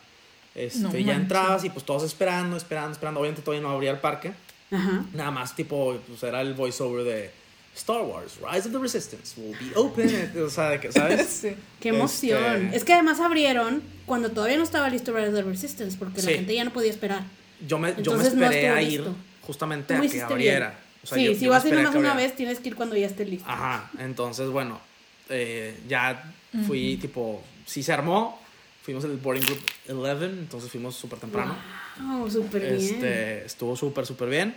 [0.55, 3.21] este, No ya entrabas y pues todos esperando, esperando, esperando.
[3.21, 4.33] Obviamente todavía no abría el parque.
[4.71, 5.05] Ajá.
[5.13, 7.31] Nada más, tipo, pues era el voiceover de
[7.77, 10.33] Star Wars, Rise of the Resistance will be open.
[10.45, 11.27] o sea, ¿sabes?
[11.43, 11.57] Sí.
[11.81, 12.67] Qué emoción.
[12.67, 16.23] Este- Es que además abrieron cuando todavía no estaba listo Rise of the Resistance porque
[16.23, 17.23] la gente ya no podía esperar.
[17.67, 19.17] Yo me, yo me no esperé estuvo a ir listo.
[19.43, 20.69] justamente a que abriera.
[20.69, 20.79] bien.
[21.03, 22.77] O sea, sí, yo- si yo vas a ir nomás una vez, tienes que ir
[22.77, 23.49] cuando ya esté listo.
[23.49, 24.81] Ajá, entonces, bueno,
[25.29, 26.33] eh, ya
[26.67, 28.41] fui, tipo, sí se armó.
[28.85, 31.57] Fuimos el boarding group 11, entonces fuimos súper temprano.
[32.01, 32.75] Wow, súper bien.
[32.75, 34.55] Este, estuvo súper, súper bien.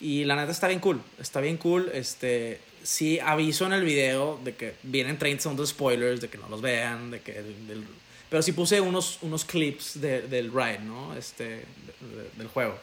[0.00, 1.02] Y la neta está bien cool.
[1.20, 1.90] Está bien cool.
[1.92, 6.48] Este, sí, aviso en el video de que vienen 30 segundos spoilers, de que no
[6.48, 7.38] los vean, de que...
[7.38, 7.84] el- del-
[8.30, 11.14] pero sí puse unos, unos clips de- del ride, ¿no?
[11.16, 12.78] Este, de- de- del juego.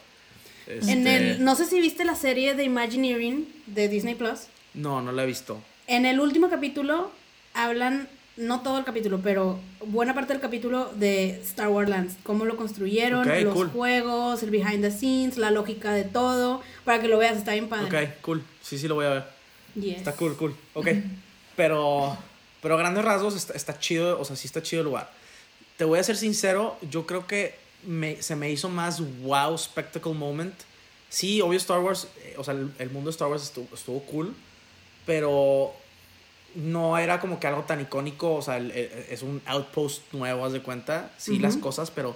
[0.67, 4.41] En Este, el, no sé si viste la serie de Imagineering de Disney Plus.
[4.75, 5.61] No, no la he visto.
[5.87, 7.11] En el último capítulo
[7.53, 12.17] hablan, no todo el capítulo, pero buena parte del capítulo de Star Wars Lands.
[12.23, 13.69] Cómo lo construyeron, los cool.
[13.69, 16.61] juegos, el behind the scenes, la lógica de todo.
[16.83, 17.85] Para que lo veas, está bien padre.
[17.85, 18.43] Ok, cool.
[18.61, 19.23] Sí, sí lo voy a ver.
[19.75, 19.97] Yes.
[19.97, 20.55] Está cool, cool.
[20.73, 20.87] Ok.
[21.55, 22.17] Pero,
[22.61, 25.09] pero a grandes rasgos está, está chido, o sea, sí está chido el lugar.
[25.77, 27.55] Te voy a ser sincero, yo creo que
[27.85, 30.53] me, se me hizo más wow spectacle moment.
[31.07, 34.01] Sí, obvio Star Wars, eh, o sea, el, el mundo de Star Wars estuvo, estuvo
[34.01, 34.35] cool,
[35.05, 35.73] pero
[36.55, 40.45] no era como que algo tan icónico, o sea, el- el- es un outpost nuevo,
[40.45, 42.15] haz de cuenta, sí, las cosas, pero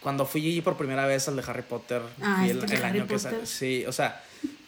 [0.00, 3.18] cuando fui por primera vez al de Harry Potter, Ah, fui el, año que Potter.
[3.38, 4.22] sal- sí, o sea,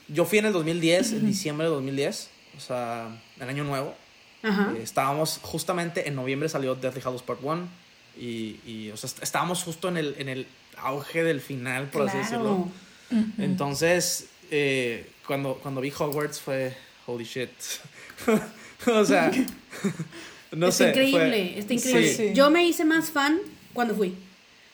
[0.09, 3.09] yo fui en el 2010, en diciembre de 2010, o sea,
[3.41, 3.95] el año nuevo.
[4.45, 7.69] Eh, estábamos justamente en noviembre salió Deathly Hallows Part 1
[8.19, 10.47] y, y, o sea, est- estábamos justo en el, en el
[10.77, 12.69] auge del final, por así decirlo.
[13.39, 16.77] Entonces, eh, cuando, cuando vi Hogwarts fue
[17.07, 17.51] holy shit.
[19.01, 19.31] o sea,
[20.53, 20.91] no está sé.
[20.91, 22.09] increíble, fue- está increíble.
[22.09, 22.29] sí.
[22.29, 22.35] Sí.
[22.35, 23.39] Yo me hice más fan
[23.73, 24.15] cuando fui.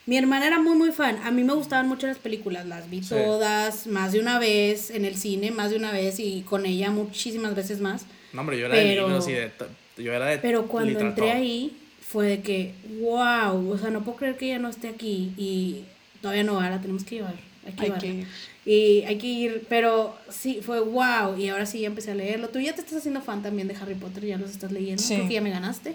[0.07, 1.19] Mi hermana era muy, muy fan.
[1.25, 2.65] A mí me gustaban mucho las películas.
[2.67, 3.11] Las vi Sí.
[3.11, 6.91] todas, más de una vez, en el cine, más de una vez y con ella
[6.91, 8.07] muchísimas veces más.
[8.33, 9.51] No, hombre, yo era Pero- de libros y de.
[9.99, 10.39] Yo era de.
[10.39, 11.37] Pero cuando literal entré todo.
[11.37, 15.33] ahí, fue de que, wow, o sea, no puedo creer que ella no esté aquí
[15.37, 15.85] y
[16.23, 17.35] todavía no va, la tenemos que llevar.
[17.69, 18.27] Hay que Hay que ir.
[18.67, 21.37] Y hay que ir, pero sí, fue wow.
[21.39, 22.49] Y ahora sí ya empecé a leerlo.
[22.51, 25.03] Tú ya te estás haciendo fan también de Harry Potter, ya los estás leyendo.
[25.03, 25.15] Sí.
[25.15, 25.95] Creo que ya me ganaste.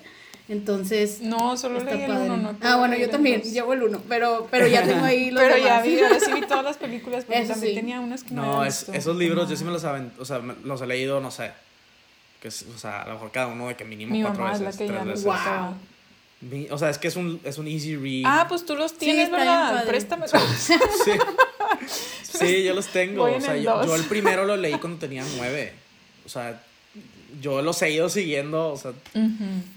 [0.49, 2.25] Entonces, No, solo está leí el padre.
[2.31, 3.51] uno, no ah, bueno, yo también, dos.
[3.53, 5.83] llevo el uno, pero, pero ya tengo ahí los Pero ya demás.
[5.85, 7.79] vi, ahora sí vi todas las películas, porque Eso también sí.
[7.79, 9.57] tenía unas que no No, es- esos libros yo No.
[9.57, 9.83] sí me los,
[10.19, 11.51] o sea, me- los he leído, no sé.
[12.41, 14.55] Que es- o sea, a lo mejor cada uno de que mínimo Mi cuatro mamá
[14.55, 14.75] es veces.
[14.75, 15.25] la que tres ya veces.
[15.25, 15.75] Wow.
[16.75, 18.23] O sea, es que es un, es un easy read.
[18.25, 19.85] Ah, pues tú los tienes, bien ¿verdad?
[19.85, 20.27] Préstame.
[20.27, 20.73] Sí.
[22.39, 23.23] Sí, yo los tengo.
[23.23, 23.85] Voy O en sea, el yo, dos.
[23.87, 25.73] yo el primero lo leí cuando tenía nueve.
[26.25, 26.61] O sea,
[27.41, 28.69] yo los he ido siguiendo.
[28.69, 28.91] O sea,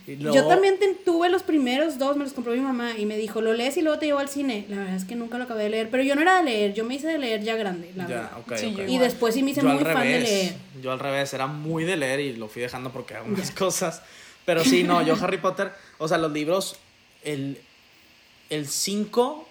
[0.07, 3.17] y luego- Yo también tuve los primeros dos, me los compró mi mamá y me
[3.17, 4.67] dijo, lo lees y luego te llevo al cine.
[4.69, 6.75] La verdad es que nunca lo acabé de leer, pero yo no era de leer,
[6.75, 8.31] yo me hice de leer ya grande, la Ya, verdad.
[8.39, 8.77] ok, Sí, ok.
[8.79, 10.55] yo Y después sí me hice yo muy fan de leer.
[10.83, 14.03] Yo al revés, era muy de leer y lo fui dejando porque algunas cosas.
[14.45, 16.77] Pero sí, no, yo Harry Potter, o sea, los libros,
[17.25, 19.46] el 5,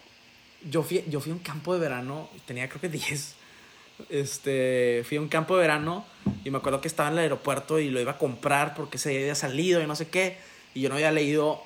[0.69, 3.35] yo fui, yo fui a un campo de verano, tenía creo que 10.
[4.09, 6.05] Este, fui a un campo de verano
[6.43, 9.09] y me acuerdo que estaba en el aeropuerto y lo iba a comprar porque se
[9.15, 10.37] había salido y no sé qué.
[10.73, 11.61] Y yo no había leído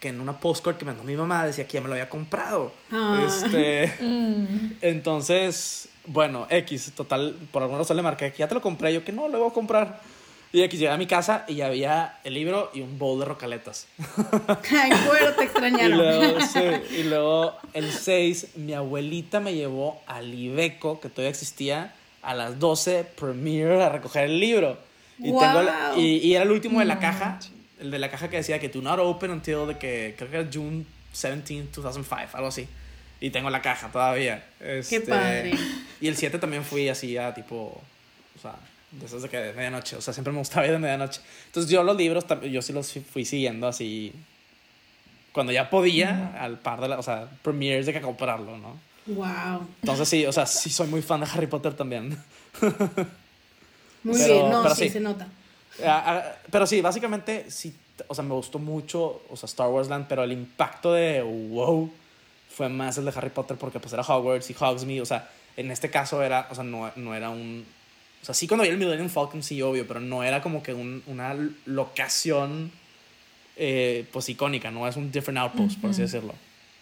[0.00, 2.08] que en una postcard que me mandó mi mamá decía que ya me lo había
[2.08, 2.72] comprado.
[2.90, 3.22] Ah.
[3.26, 4.72] Este, Mm.
[4.80, 9.04] entonces, bueno, X, total, por alguna razón le marqué que ya te lo compré, yo
[9.04, 10.00] que no, lo voy a comprar.
[10.52, 13.24] Y X, llegué a mi casa y ya había el libro y un bowl de
[13.26, 13.86] rocaletas.
[14.70, 15.98] Ay, bueno, te Y extrañaron.
[15.98, 16.60] luego, sí,
[16.98, 21.92] y luego el 6, mi abuelita me llevó al Ibeco, que todavía existía,
[22.22, 24.78] a las 12 Premiere a recoger el libro.
[25.18, 25.98] Y, tengo el- Wow.
[25.98, 27.38] y, y era el último de la No caja,
[27.80, 30.36] el de la caja que decía que do not open until de que creo que
[30.38, 32.66] era June 17, 2005, algo así.
[33.20, 34.44] Y tengo la caja todavía.
[34.60, 35.52] Este, padre.
[36.00, 37.80] Y el 7 también fui así a tipo,
[38.36, 38.54] o sea,
[38.98, 41.20] de esos de que de medianoche, o sea, siempre me gustaba ir de medianoche.
[41.46, 44.12] Entonces yo los libros, yo sí los fui siguiendo así,
[45.32, 48.78] cuando ya podía, al par de la, o sea, premieres de que comprarlo, ¿no?
[49.06, 49.68] Wow.
[49.82, 52.16] Entonces sí, o sea, sí soy muy fan de Harry Potter también.
[54.02, 54.90] Muy Pero- bien, no, pero sí, sí.
[54.90, 55.26] se nota.
[55.84, 57.74] Ah, ah, pero sí, básicamente, sí,
[58.06, 61.92] o sea, me gustó mucho, o sea, Star Wars Land, pero el impacto de wow
[62.48, 65.70] fue más el de Harry Potter porque pues era Hogwarts y Hogsmeade, o sea, en
[65.72, 67.66] este caso era, o sea, no, no era un...
[68.22, 70.74] O sea, sí cuando vi el Millennium Falcon, sí, obvio, pero no era como que
[70.74, 72.72] un- una locación,
[73.56, 76.34] eh, pues, icónica, no es un different outpost, por así decirlo.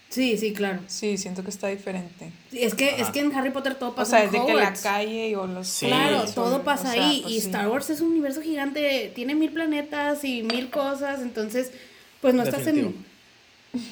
[0.08, 0.78] Sí, sí, claro.
[0.86, 2.30] Sí, siento que está diferente.
[2.50, 4.54] Sí, Es que, es que en Harry Potter todo O pasa sea, en desde que
[4.54, 5.66] la calle o los...
[5.66, 5.86] Sí.
[5.86, 7.20] Claro, son- todo o pasa sea, ahí.
[7.22, 7.46] pues y sí.
[7.46, 11.72] Star Wars es un universo gigante, tiene mil planetas y mil cosas, entonces,
[12.20, 12.90] pues no estás Definitivo.
[12.96, 13.13] en...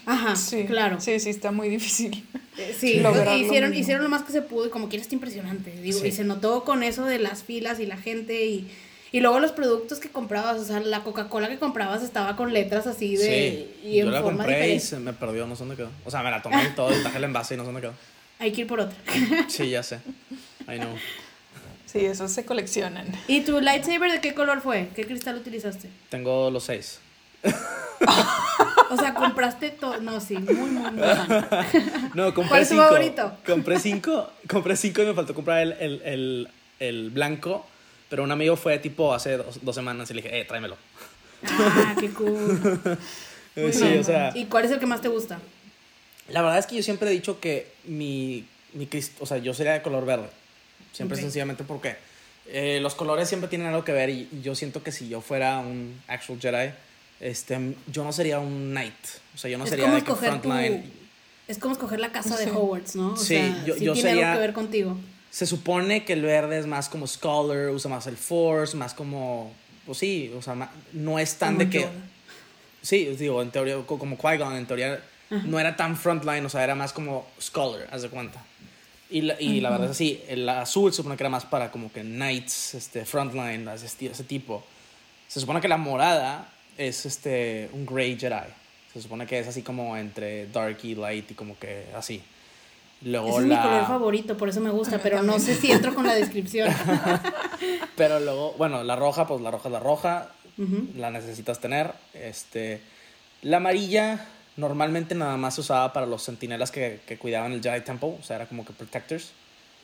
[0.06, 1.00] Ajá, Sí, claro.
[1.00, 2.24] Sí, sí, está muy difícil.
[2.58, 3.74] Eh, Sí, hicieron, mismo.
[3.80, 5.70] hicieron lo más que se pudo y como quiera está impresionante.
[5.80, 6.08] Digo, Sí.
[6.08, 8.70] y se notó con eso de las filas y la gente y,
[9.10, 12.86] y luego los productos que comprabas, o sea, la Coca-Cola que comprabas estaba con letras
[12.86, 13.24] así de
[13.82, 14.84] sí, y en yo la forma compré y diferente.
[14.86, 15.88] se me perdió, no sé dónde quedó.
[16.04, 17.80] O sea, me la tomé y todo, y traje el envase y no sé dónde
[17.80, 17.94] quedó.
[18.38, 18.98] Hay que ir por otra.
[19.48, 20.00] Sí, ya sé.
[20.68, 20.94] I know.
[21.86, 23.06] Sí, esos se coleccionan.
[23.28, 24.90] ¿Y tu lightsaber de qué color fue?
[24.94, 25.88] ¿Qué cristal utilizaste?
[26.10, 26.98] Tengo los seis.
[28.92, 29.98] O sea, compraste todo.
[30.00, 31.46] No, sí, muy, muy, muy fan.
[32.14, 32.86] No, compré ¿Cuál es tu cinco.
[32.88, 33.32] favorito?
[33.46, 36.48] Compré cinco, compré cinco y me faltó comprar el, el, el,
[36.80, 37.66] el blanco.
[38.08, 40.76] Pero un amigo fue tipo hace dos, dos semanas y le dije, eh, tráemelo.
[41.48, 42.60] Ah, qué cool.
[43.56, 44.00] Muy sí, bien.
[44.00, 45.38] o sea, ¿Y cuál es el que más te gusta?
[46.28, 48.88] la verdad es que yo siempre he dicho que mi, mi
[49.20, 50.28] o sea, yo sería de color verde.
[50.92, 51.96] Siempre sencillamente porque
[52.46, 55.20] eh, los colores siempre tienen algo que ver y, y yo siento que si yo
[55.20, 56.72] fuera un actual Jedi,
[57.22, 58.94] este, yo no sería un knight.
[59.34, 60.92] O sea, yo no es sería como de frontline.
[61.48, 62.44] Es como escoger la casa Sí.
[62.46, 63.12] de Hogwarts, ¿no?
[63.12, 64.96] O Sí, sea, yo- sí yo tiene sería- algo que ver contigo.
[65.30, 69.52] Se supone que el verde es más como scholar, usa más el force, más como,
[69.86, 71.90] pues sí, o sea, no es tan Como de que, Yoda.
[72.82, 76.62] sí, digo, en teoría, co- como Qui-Gon, en teoría no era tan frontline, o sea,
[76.62, 78.44] era más como scholar, haz de cuenta.
[79.10, 81.70] Y la, y la verdad es así, el azul se supone que era más para
[81.70, 84.64] como que knights, este, frontline, ese, ese tipo.
[85.28, 88.48] Se supone que la morada es este, un Grey Jedi.
[88.92, 92.22] Se supone que es así como entre dark y light y como que así.
[93.04, 95.94] Luego Ese es mi color favorito, por eso me gusta, pero no sé si entro
[95.94, 96.72] con la descripción.
[97.96, 100.28] Pero luego, bueno, la roja, pues la roja es la roja,
[100.96, 101.92] la necesitas tener.
[102.14, 102.80] Este,
[103.42, 104.24] la amarilla
[104.56, 108.22] normalmente nada más se usaba para los sentinelas que, que cuidaban el Jedi Temple, o
[108.22, 109.32] sea, era como que protectors.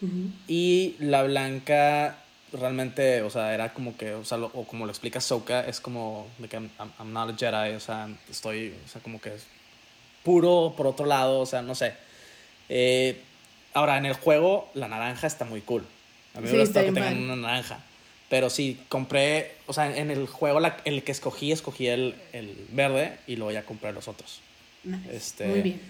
[0.00, 0.30] Ujú.
[0.46, 2.18] Y la blanca
[2.52, 5.80] realmente, o sea, era como que, o sea, lo- o como lo explica Soka, es
[5.80, 9.34] como de que I'm, I'm- not a Jedi, o sea, estoy, o sea, como que
[9.34, 9.46] es
[10.24, 11.94] puro por otro lado, o sea, no sé.
[12.68, 13.20] Eh,
[13.74, 15.84] ahora, en el juego, la naranja está muy cool.
[16.34, 17.80] A mí me Sí, gusta está que tengan una naranja.
[18.28, 22.66] Pero sí, compré, o sea, en el juego la- el que escogí, escogí el, el
[22.72, 24.40] verde y luego ya compré los otros.
[24.84, 25.16] Nice.
[25.16, 25.80] Este, Muy bien.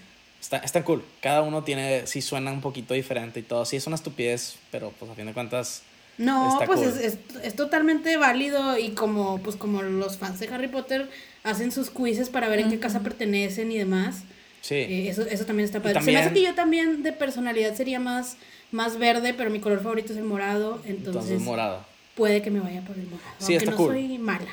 [0.41, 1.05] Está, están cool.
[1.21, 3.65] Cada uno tiene, sí suena un poquito diferente y todo.
[3.65, 5.83] Sí, es una estupidez, pero pues a fin de cuentas.
[6.19, 6.89] No, está pues cool.
[6.89, 11.09] es, es, es totalmente válido y como pues como los fans de Harry Potter
[11.45, 14.23] hacen sus quizzes para ver en qué casa pertenecen y demás.
[14.61, 14.75] Sí.
[14.75, 15.95] eh, eso, eso también está padre.
[15.95, 18.37] Se también- me hace que yo también de personalidad sería más,
[18.73, 21.85] más verde, pero mi color favorito es el morado, entonces, entonces, morado.
[22.17, 23.31] puede que me vaya por el morado.
[23.39, 23.93] Sí, aunque está no cool.
[23.95, 24.47] soy mala.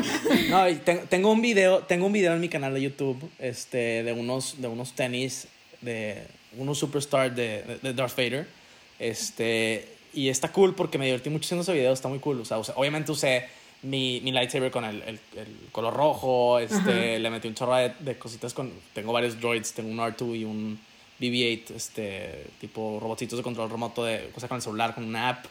[0.48, 4.02] No, y ten- tengo un video, tengo un video en mi canal de YouTube, este,
[4.02, 5.46] de unos, de unos tenis,
[5.82, 6.24] de
[6.56, 8.46] unos superstar de, de, de Darth Vader,
[8.98, 12.44] este, y está cool porque me divertí mucho haciendo ese video, está muy cool, o
[12.44, 13.46] sea, obviamente usé
[13.82, 16.76] mi, mi lightsaber con el, el, el color rojo, este,
[17.14, 17.18] Ajá.
[17.18, 20.44] le metí un chorro de, de cositas con, tengo varios droids, tengo un R2 y
[20.44, 20.78] un
[21.20, 25.46] BB-8, este, tipo robotitos de control remoto de cosa con el celular, con una app.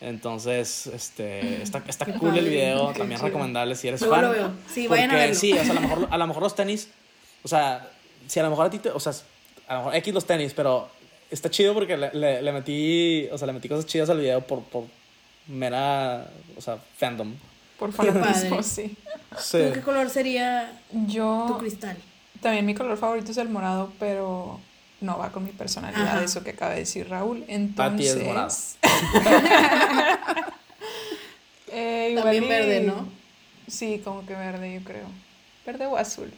[0.00, 3.28] Entonces, este, está, está Qué cool el video, también chido.
[3.28, 4.24] recomendable si eres Luego fan.
[4.24, 4.52] lo veo.
[4.72, 5.34] Sí, vayan a Porque verlo.
[5.40, 6.88] Sí, o sea, a lo, mejor, a lo mejor los tenis,
[7.44, 7.88] o sea,
[8.26, 9.12] si a lo mejor a ti te, o sea,
[9.68, 10.88] a lo mejor X los tenis, pero
[11.34, 14.40] está chido porque le, le, le metí, o sea, le metí cosas chidas al video
[14.46, 14.84] por, por
[15.48, 17.34] mera, o sea, fandom.
[17.78, 18.96] Por fanatismo, sí.
[19.38, 19.58] Sí.
[19.68, 21.96] ¿Tú qué color sería tu Yo cristal?
[22.40, 24.60] también mi color favorito es el morado, pero
[25.00, 26.24] no va con mi personalidad, Ajá.
[26.24, 27.40] eso que acaba de decir Raúl.
[27.40, 28.48] Pati Entonces, es morado.
[31.72, 33.08] eh, igual También y- verde, ¿no?
[33.68, 35.06] Sí, como que verde, yo creo.
[35.64, 36.32] Verde o azul.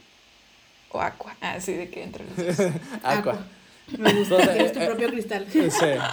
[0.91, 1.35] O aqua.
[1.41, 2.67] Ah, sí, de que entre los dos.
[3.03, 3.39] Aqua.
[3.97, 5.45] Me gusta, Entonces, tienes tu eh, propio cristal.
[5.51, 5.61] Sí,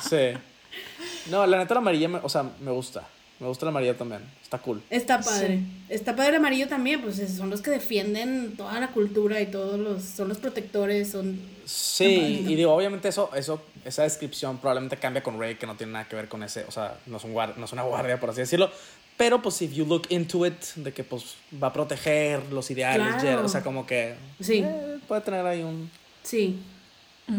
[0.09, 1.31] sí.
[1.31, 3.07] No, la neta la amarilla, me- o sea, me gusta.
[3.41, 4.23] Me gusta el amarillo también.
[4.43, 4.81] Está cool.
[4.89, 5.61] Está padre.
[5.89, 9.47] Está padre el amarillo también, pues es- son los que defienden toda la cultura y
[9.47, 11.41] todos los, son los protectores, son...
[11.65, 15.93] Sí, y digo, obviamente eso, eso, esa descripción probablemente cambia con Rey, que no tiene
[15.93, 18.21] nada que ver con ese, o sea, no es, un guar- no es una guardia,
[18.21, 18.71] por así decirlo.
[19.17, 23.15] Pero pues if you look into it, de que pues va a proteger los ideales,
[23.21, 23.45] Claro.
[23.45, 24.63] O sea, como que Sí.
[24.65, 25.91] eh, puede tener ahí un...
[26.23, 26.59] Sí,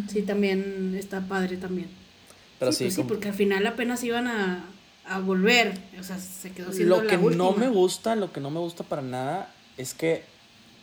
[0.10, 1.90] sí, también está padre también.
[2.60, 4.66] Pero sí, sí, pues sí, porque al final apenas iban a,
[5.06, 7.44] a volver, o sea, se quedó siendo Lo la que última.
[7.44, 10.24] no me gusta, lo que no me gusta para nada es que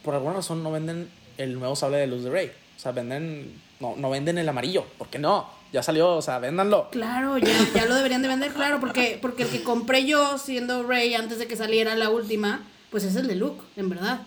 [0.05, 2.51] por alguna razón no venden el nuevo sable de luz de Rey.
[2.76, 4.84] O sea, venden, no, no venden el amarillo.
[4.98, 5.48] ¿Por qué no?
[5.72, 6.88] Ya salió, o sea, véndanlo.
[6.90, 10.82] Claro, ya, ya lo deberían de vender, claro, porque, porque el que compré yo siendo
[10.82, 14.22] Rey antes de que saliera la última, pues es el de Luke, en verdad.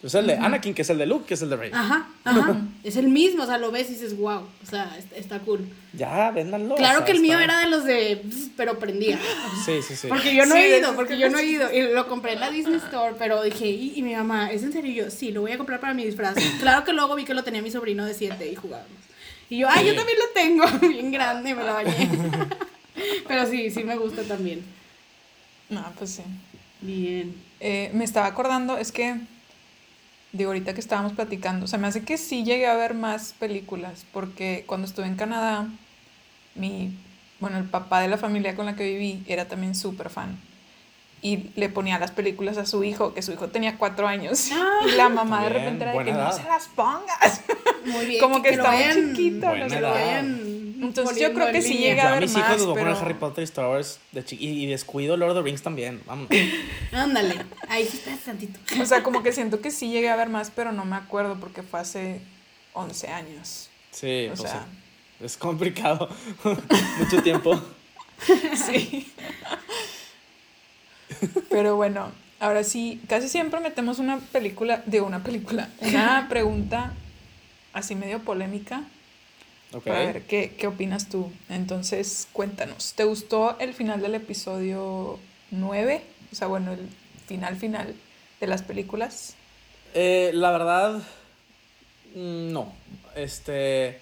[0.00, 1.70] Es el de Anakin, que es el de Luke, que es el de Rey.
[1.74, 2.56] Ajá, ajá.
[2.84, 5.68] es el mismo, o sea, lo ves y dices, wow, o sea, está, cool.
[5.92, 6.76] Ya, véndanlo.
[6.76, 8.22] Claro o sea, que el mío está- era de los de,
[8.56, 9.18] pero prendía.
[9.66, 10.06] Sí, sí, sí.
[10.06, 11.72] Porque yo no Sí, he ido, porque que yo no he ido.
[11.72, 14.72] Y lo compré en la Disney Store, pero dije, y, y mi mamá, ¿es en
[14.72, 14.92] serio?
[14.92, 16.36] Y yo, sí, lo voy a comprar para mi disfraz.
[16.60, 18.90] Claro que luego vi que lo tenía mi sobrino de 7 y jugábamos.
[19.50, 19.96] Y yo, ay, yo Sí.
[19.96, 22.08] también lo tengo, bien grande, me lo bañé.
[23.26, 24.62] pero sí, sí me gusta también.
[25.70, 26.22] No, pues sí.
[26.80, 27.34] Bien.
[27.60, 29.16] Eh, me estaba acordando, es que,
[30.32, 33.34] digo, ahorita que estábamos platicando, o sea, me hace que sí llegué a ver más
[33.38, 35.66] películas, porque cuando estuve en Canadá,
[36.54, 36.92] mi,
[37.40, 40.38] bueno, el papá de la familia con la que viví era también súper fan.
[41.20, 44.50] Y le ponía las películas a su hijo, que su hijo tenía cuatro años.
[44.52, 44.80] Ah.
[44.86, 47.42] y la mamá de repente era de que no se las pongas.
[47.86, 48.20] Muy bien.
[48.20, 49.48] Como que, lo está muy vayan- chiquita.
[49.50, 51.88] Buena no Que lo vayan Entonces, yo creo que sí línea.
[51.90, 53.42] llega Yo a a ver mis hijos más, les voy a poner pero- Harry Potter
[53.42, 56.00] y Star Wars de y, y descuido Lord of the Rings también.
[56.06, 56.28] Vamos.
[56.92, 57.34] Ándale,
[57.68, 58.58] ahí sí estás tantito.
[58.80, 61.36] O sea, como que siento que sí llegué a ver más, pero no me acuerdo
[61.40, 62.20] porque fue hace
[62.74, 63.68] 11 años.
[63.90, 64.48] Sí, O o sea.
[64.50, 64.66] sea,
[65.20, 66.08] es complicado.
[66.98, 67.60] Mucho tiempo.
[68.56, 69.12] Sí.
[71.50, 72.10] Pero bueno,
[72.40, 76.92] ahora sí, casi siempre metemos una película, digo una película, una pregunta
[77.72, 78.82] así medio polémica
[79.72, 79.84] Ok.
[79.84, 81.30] para ver qué, qué opinas tú.
[81.48, 85.18] Entonces, cuéntanos, ¿te gustó el final del episodio
[85.50, 86.02] 9?
[86.32, 86.88] O sea, bueno, el
[87.26, 87.94] final final
[88.40, 89.34] de las películas.
[89.94, 91.02] Eh, la verdad,
[92.14, 92.72] mm, no.
[93.14, 94.00] Este.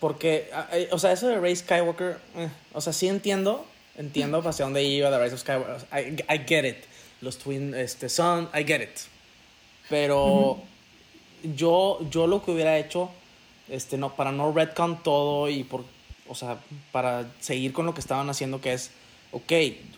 [0.00, 3.64] Porque, eh, o sea, eso de Rey Skywalker, eh, o sea, sí entiendo,
[3.96, 5.86] entiendo hacia dónde iba de Rise of Skywalker.
[5.90, 6.84] I, I get it.
[7.22, 8.98] Los Twin este, Son, I get it.
[9.88, 10.58] Pero
[11.42, 13.10] yo, yo lo que hubiera hecho,
[13.68, 15.84] este, no, para no retcon todo y por,
[16.28, 16.58] o sea,
[16.92, 18.90] para seguir con lo que estaban haciendo, que es,
[19.32, 19.52] ok,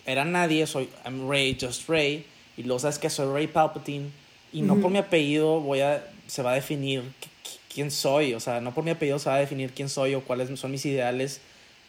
[0.05, 2.25] era nadie, soy, I'm Rey, just Rey,
[2.57, 4.09] y luego sabes que soy Rey Palpatine,
[4.51, 8.33] y no por mi apellido voy a, se va a definir qu- qu- quién soy,
[8.33, 10.71] o sea, no por mi apellido se va a definir quién soy o cuáles son
[10.71, 11.41] mis ideales.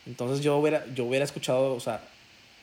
[0.06, 2.02] Entonces yo hubiera, yo hubiera escuchado, o sea,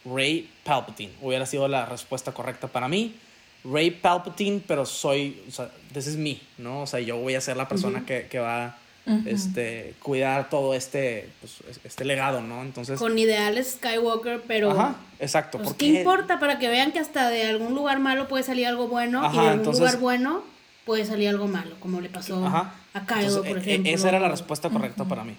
[0.05, 3.15] Rey Palpatine hubiera sido la respuesta correcta para mí.
[3.63, 6.83] Rey Palpatine, pero soy, o sea, this is me, ¿no?
[6.83, 8.77] O sea, yo voy a ser la persona que, que va
[9.25, 12.61] este, cuidar todo este, pues, este legado, ¿no?
[12.61, 14.71] Entonces, Con ideales Skywalker, pero...
[14.71, 15.57] ajá, exacto.
[15.57, 16.39] Pues, porque ¿Qué importa?
[16.39, 19.39] Para que vean que hasta de algún lugar malo puede salir algo bueno y de
[19.39, 20.43] algún entonces- lugar bueno
[20.85, 22.73] puede salir algo malo, como le pasó Ajá.
[22.93, 23.91] a Kylo, Entonces, por e- e- ejemplo.
[23.93, 25.35] Esa era la respuesta correcta para mí.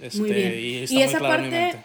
[0.00, 0.52] Este, Muy bien.
[0.52, 1.76] Y, Y, está muy esa parte,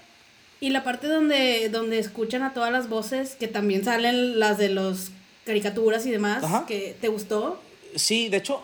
[0.60, 4.70] y la parte donde, donde escuchan a todas las voces, que también salen las de
[4.70, 5.12] los
[5.46, 6.66] caricaturas y demás, Ajá.
[6.68, 7.60] que te gustó.
[7.96, 8.62] Sí, de hecho,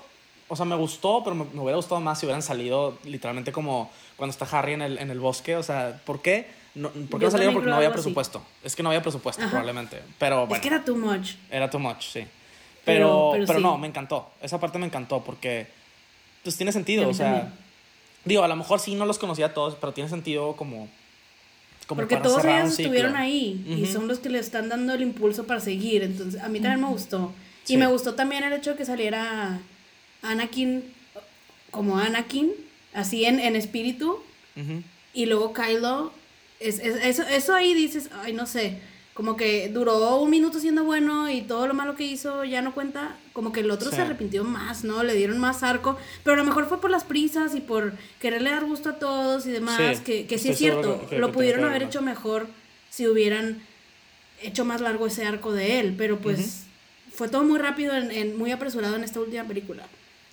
[0.50, 3.91] o sea, me gustó, pero me, me hubiera gustado más si hubieran salido literalmente como
[4.16, 5.56] cuando está Harry en el, en el bosque.
[5.56, 6.48] O sea, ¿por qué?
[6.76, 7.54] No, ¿Por qué Yo no salieron?
[7.56, 8.04] Porque no había algo así.
[8.04, 8.43] presupuesto.
[8.64, 9.50] Es que no había presupuesto, Ajá.
[9.50, 10.02] probablemente.
[10.20, 11.32] Pero bueno, Es que era too much.
[11.50, 12.20] era too much, sí.
[12.20, 12.30] Pero-
[12.86, 13.64] Pero, pero pero, sí.
[13.64, 14.30] no, me encantó.
[14.41, 15.68] Esa parte me encantó porque,
[16.43, 17.10] pues tiene Y sentido.
[17.10, 17.54] O sea, también.
[18.26, 20.88] digo, a lo mejor sí no los conocía a todos, pero tiene sentido como.
[21.88, 23.91] como Porque para todos ellos estuvieron ahí y Ujú.
[23.93, 26.04] son los que le están dando el impulso para seguir.
[26.04, 27.34] Entonces, a mí también me gustó.
[27.66, 27.78] Y Sí.
[27.78, 29.60] me gustó también el hecho de que saliera
[30.22, 30.84] Anakin
[31.72, 32.51] como Anakin,
[32.93, 34.20] así en, en espíritu,
[35.13, 36.11] y luego Kylo.
[36.59, 38.80] Es, es- eso, eso ahí dices, ay, no sé.
[39.13, 42.74] Como que duró un minuto siendo bueno y todo lo malo que hizo ya no
[42.74, 43.15] cuenta.
[43.34, 43.95] Como que el otro Sí.
[43.95, 45.01] se arrepintió más, ¿no?
[45.03, 45.97] Le dieron más arco.
[46.24, 49.45] Pero a lo mejor fue por las prisas y por quererle dar gusto a todos
[49.47, 49.97] y demás.
[49.97, 51.07] Sí, que, que sí es cierto.
[51.09, 52.47] que- lo pudieron haber hecho mejor
[52.91, 53.59] si hubieran
[54.43, 55.95] hecho más largo ese arco de él.
[55.97, 56.63] Pero pues
[57.11, 59.84] fue todo muy rápido, en, en- muy apresurado en esta última película.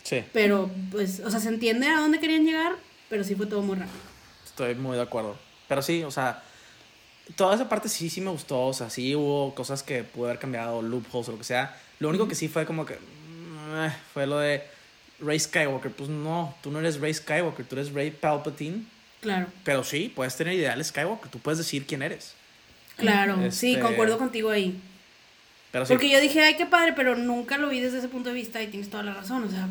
[0.05, 2.75] Sí, Pero pues, o sea, se entiende a dónde querían llegar,
[3.09, 3.97] pero sí fue todo muy rápido.
[4.47, 5.37] estoy muy de acuerdo.
[5.67, 6.43] Pero sí, o sea,
[7.37, 8.67] toda esa parte sí, sí me gustó.
[8.67, 11.77] O sea, sí hubo cosas que pude haber cambiado, loopholes o lo que sea.
[12.01, 12.95] Lo único que sí fue como que.
[12.95, 14.63] eh, fue lo de
[15.21, 15.91] Rey Skywalker.
[15.91, 18.85] Pues no, tú no eres Rey Skywalker, tú eres Rey Palpatine.
[19.23, 19.47] Claro.
[19.65, 21.31] Pero sí, puedes tener ideales Skywalker.
[21.31, 22.35] Tú puedes decir quién eres.
[22.97, 24.79] Claro, sí, Este, concuerdo contigo ahí.
[25.73, 25.95] Pero sí.
[25.95, 28.63] Porque yo dije, ay, qué padre, pero nunca lo vi desde ese punto de vista
[28.63, 29.67] y tienes toda la razón, o sea,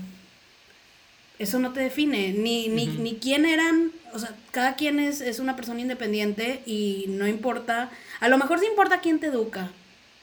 [1.39, 5.39] eso no te define, ni, ni, ni quién eran, o sea, cada quien es, es
[5.39, 9.71] una persona independiente y no importa, a lo mejor sí importa quién te educa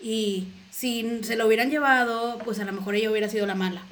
[0.01, 3.83] y si se lo hubieran llevado, pues a lo mejor ella hubiera sido la mala.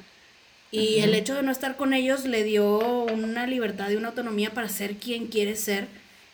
[0.71, 4.53] Y el hecho de no estar con ellos le dio una libertad y una autonomía
[4.53, 5.87] para ser quien quiere ser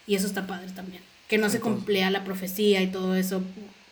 [0.07, 1.01] y eso está padre también.
[1.29, 3.41] Que no se cumplía la profecía y todo eso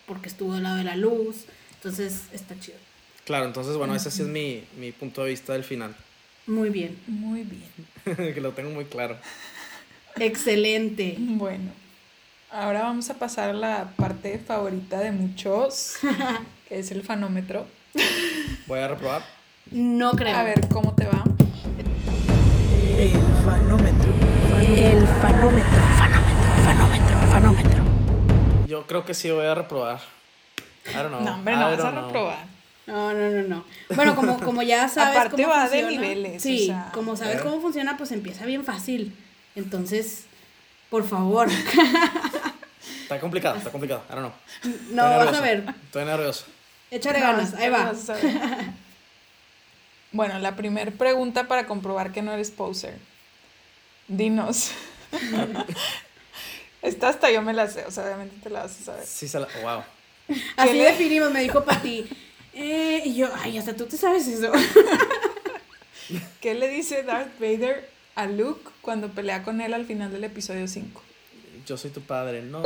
[0.06, 1.46] porque estuvo al lado de la luz.
[1.76, 2.78] Entonces está chido.
[3.24, 5.96] Claro, entonces, bueno, ese sí es mi, mi punto de vista del final.
[6.48, 6.98] Muy bien.
[7.08, 8.34] Muy bien.
[8.34, 9.18] que lo tengo muy claro.
[10.20, 11.16] Excelente.
[11.18, 11.72] Bueno,
[12.52, 15.96] ahora vamos a pasar a la parte favorita de muchos,
[16.70, 17.66] que es el fanómetro.
[18.68, 19.24] Voy a reprobar.
[19.72, 20.36] No creo.
[20.36, 21.24] A ver cómo te va.
[22.98, 23.12] El
[23.44, 24.14] fanómetro.
[24.62, 25.80] El fanómetro.
[25.98, 26.38] Fanómetro.
[26.64, 27.18] Fanómetro.
[27.32, 27.84] Fanómetro.
[28.68, 30.00] Yo creo que sí voy a reprobar.
[30.88, 31.22] I don't know.
[31.22, 32.06] No, hombre, I no vas a know.
[32.08, 32.46] reprobar.
[32.86, 33.66] No, no, no, no.
[33.96, 35.90] Bueno, como, como ya sabes Aparte cómo va de funciona.
[35.92, 36.90] niveles, o Sí, sea.
[36.94, 39.16] como sabes cómo funciona, pues empieza bien fácil.
[39.56, 40.26] Entonces,
[40.90, 41.48] por favor.
[43.04, 44.02] Está complicado, está complicado.
[44.10, 44.32] Don't know.
[44.92, 45.66] No, Estoy vas a ver.
[45.86, 46.46] Estoy nervioso.
[46.90, 47.86] Échale No, ganas, ahí va.
[47.92, 48.24] vas a ver.
[50.12, 52.98] Bueno, la primera pregunta para comprobar que no eres poser.
[54.08, 54.72] Dinos.
[56.82, 59.06] Esta hasta yo me la sé, o sea, obviamente te la vas a saber.
[59.06, 59.48] Sí, se la...
[59.62, 59.84] Wow.
[60.58, 62.06] Así le- definimos, me dijo Pati.
[62.56, 64.52] Eh, y yo, ay, hasta tú te sabes eso.
[66.42, 70.68] ¿Qué le dice Darth Vader a Luke cuando pelea con él al final del episodio
[70.68, 71.02] 5?
[71.66, 72.42] Yo soy tu padre.
[72.42, 72.62] No.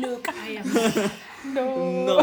[0.00, 0.72] Luke, ay, am-
[1.54, 2.16] No.
[2.16, 2.18] No.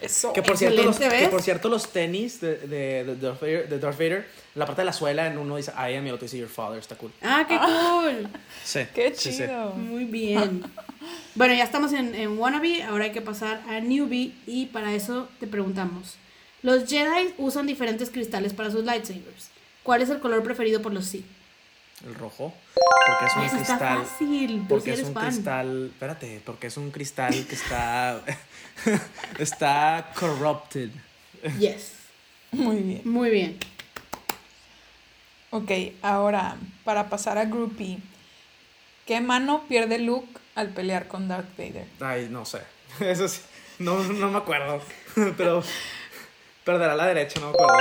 [0.00, 0.32] Eso.
[0.34, 3.78] Que por, cierto, los, que por cierto, los tenis de, de, de Darth Vader, de
[3.78, 4.18] Darth Vader,
[4.54, 6.36] en la parte de la suela, en uno dice I am y el otro dice
[6.38, 6.78] Your father.
[6.78, 7.10] Está cool.
[7.22, 8.28] Ah, qué cool.
[8.62, 8.80] Sí.
[8.94, 9.38] Qué sí, sí.
[9.38, 9.70] chido.
[9.70, 10.62] Muy bien.
[11.36, 15.28] Bueno, ya estamos en, en Wannabe, ahora hay que pasar a Newbie y para eso
[15.38, 16.16] te preguntamos.
[16.62, 19.50] Los Jedi usan diferentes cristales para sus lightsabers.
[19.82, 21.26] ¿Cuál es el color preferido por los Sith?
[22.06, 22.54] El rojo.
[23.06, 24.06] Porque es un Eso está cristal.
[24.06, 25.26] fácil, Porque es un fan.
[25.28, 25.86] cristal.
[25.92, 28.22] Espérate, porque es un cristal que está.
[29.38, 30.90] está corrupted.
[31.60, 31.92] Yes.
[32.50, 33.02] Muy bien.
[33.04, 33.58] Muy bien.
[35.50, 35.70] Ok,
[36.02, 37.98] ahora, para pasar a Groupie.
[39.06, 40.26] ¿Qué mano pierde Luke
[40.56, 41.86] al pelear con Darth Vader?
[42.00, 42.58] Ay, no sé.
[43.00, 43.40] Eso sí.
[43.78, 44.80] No, no me acuerdo.
[45.36, 45.62] Pero.
[46.64, 47.76] Perderá la derecha, no me acuerdo.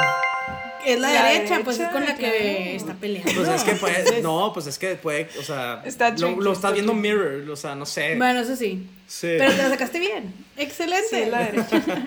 [0.86, 2.36] Es la, La derecha, pues es con la que claro.
[2.38, 3.34] está peleando.
[3.34, 4.22] Pues es que puede.
[4.22, 5.28] No, pues es que puede.
[5.40, 5.82] O sea.
[5.84, 6.94] Está lo, lo está está viendo.
[6.94, 7.50] Mirror.
[7.50, 8.16] O sea, no sé.
[8.16, 8.88] Bueno, eso sí.
[9.08, 9.34] Sí.
[9.40, 10.32] Pero te la sacaste bien.
[10.58, 11.08] Excelente.
[11.10, 12.06] Sí, la derecha.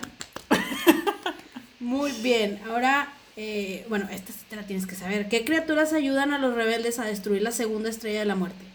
[1.81, 2.61] Muy bien.
[2.69, 5.27] Ahora, eh, bueno, esta sí te la tienes que saber.
[5.27, 8.68] ¿Qué criaturas ayudan a los rebeldes a destruir la segunda estrella de la muerte?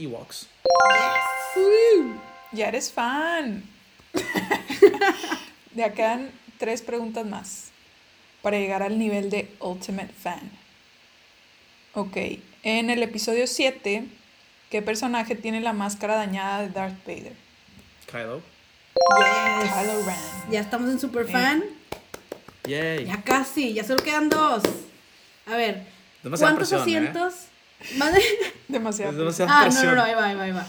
[0.00, 0.48] Ewoks.
[2.52, 3.62] Ya eres fan.
[5.72, 7.70] Ya quedan tres preguntas más
[8.42, 10.50] para llegar al nivel de Ultimate Fan.
[11.94, 12.16] Ok,
[12.64, 14.04] en el episodio 7,
[14.68, 17.34] ¿qué personaje tiene la máscara dañada de Darth Vader?
[18.10, 18.42] Kylo.
[19.60, 19.72] Yes.
[19.72, 20.50] Kylo Ren.
[20.50, 21.62] Ya estamos en Superfan.
[22.64, 23.06] Yay.
[23.06, 24.62] Ya casi, ya solo quedan dos.
[25.46, 25.86] A ver,
[26.22, 27.12] Demasiada ¿cuántos presión, ¿eh?
[27.80, 27.98] Asientos?
[27.98, 28.22] Más de-
[28.68, 29.12] Demasiado.
[29.12, 29.86] Es demasiada Ah, no, presión.
[29.86, 30.66] no, no, ahí va, ahí va, ahí va.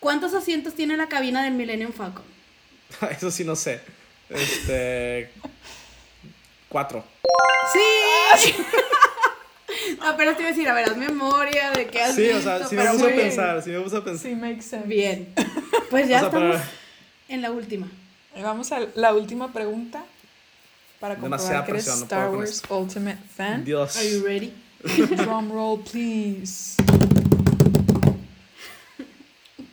[0.00, 2.24] ¿Cuántos asientos tiene la cabina del Millennium Falcon?
[3.10, 3.80] Eso sí no sé.
[4.28, 5.30] Este.
[6.68, 7.04] Cuatro.
[7.72, 8.54] ¡Sí!
[10.00, 12.42] Apenas te iba a decir, a ver, haz memoria de qué has Sí, o visto,
[12.58, 14.30] sea, sí me pero puse a pensar, sí me puse a pensar.
[14.30, 14.86] Sí, makes sense.
[14.86, 15.32] Bien.
[15.90, 16.70] Pues ya O sea, estamos para-
[17.28, 17.88] en la última.
[18.40, 20.04] Vamos a la última pregunta
[21.00, 23.64] para Demasiada comprobar que eres presión, no Star con Wars Ultimate Fan.
[23.64, 23.96] Dios.
[23.96, 24.52] Are you ready?
[24.82, 26.76] Drum roll, please.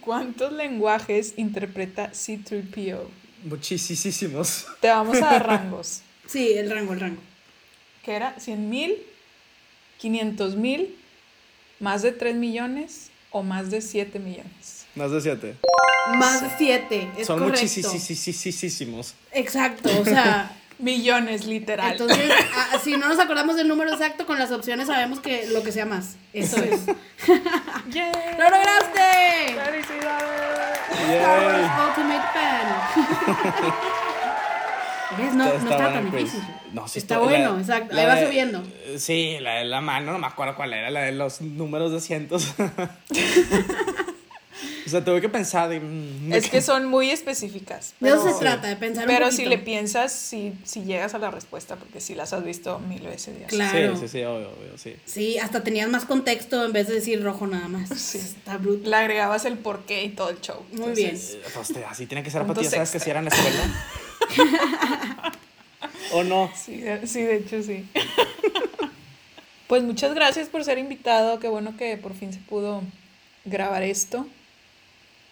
[0.01, 3.01] ¿Cuántos lenguajes interpreta C3PO?
[3.43, 4.66] Muchísimos.
[4.82, 6.01] Te vamos a dar rangos.
[6.30, 7.22] Sí, el rango, el rango.
[8.05, 8.97] que era 100 mil,
[9.97, 10.95] 500 mil,
[11.80, 14.86] más de 3 millones o más de 7 millones.
[14.93, 15.55] Más de siete.
[16.20, 17.62] Más de siete, es Son correcto.
[17.62, 19.16] muchísimos.
[19.32, 21.92] Exacto, o sea, Millones, literal.
[21.92, 22.32] entonces,
[22.74, 25.72] a- si no nos acordamos del número exacto, con las opciones sabemos que lo que
[25.72, 26.16] sea más.
[26.34, 26.86] Eso es.
[27.90, 28.12] ¡Yay!
[28.38, 29.60] ¡Lo lograste!
[29.66, 30.80] ¡Felicidades!
[30.90, 31.88] Star Wars Yay.
[31.88, 33.74] Ultimate Fan.
[35.18, 35.34] ¿Ves?
[35.34, 36.20] No, no está bueno tan quiz.
[36.26, 36.44] difícil.
[36.72, 37.96] No, sí está estuvo- bueno, la- exacto.
[37.96, 38.64] la Ahí va de- subiendo.
[38.98, 42.00] Sí, la de la mano, no me acuerdo cuál era, la de los números de
[42.00, 42.54] cientos.
[44.90, 45.70] O sea, tuve que pensar.
[45.70, 47.94] de, mm, Es que son muy específicas.
[48.00, 51.14] De eso pero- se trata, de pensar un Pero si le piensas, si, si llegas
[51.14, 53.48] a la respuesta, porque si las has visto mil veces ya.
[53.48, 53.96] Claro.
[53.96, 54.96] Sí, sí, sí, obvio, obvio, sí.
[55.06, 57.90] Sí, hasta tenías más contexto en vez de decir rojo nada más.
[57.90, 58.18] Sí.
[58.18, 58.90] Está bruto.
[58.90, 60.64] Le agregabas el porqué y todo el show.
[60.72, 61.16] Muy bien.
[61.16, 63.64] Eh, pues, te- así tiene que ser, ya sabes que si era en la escuela.
[66.14, 66.52] ¿O no?
[66.56, 67.86] Sí, sí, de hecho sí.
[69.68, 71.40] pues muchas gracias por ser invitado.
[71.40, 72.82] Qué bueno que por fin se pudo
[73.46, 74.26] grabar esto.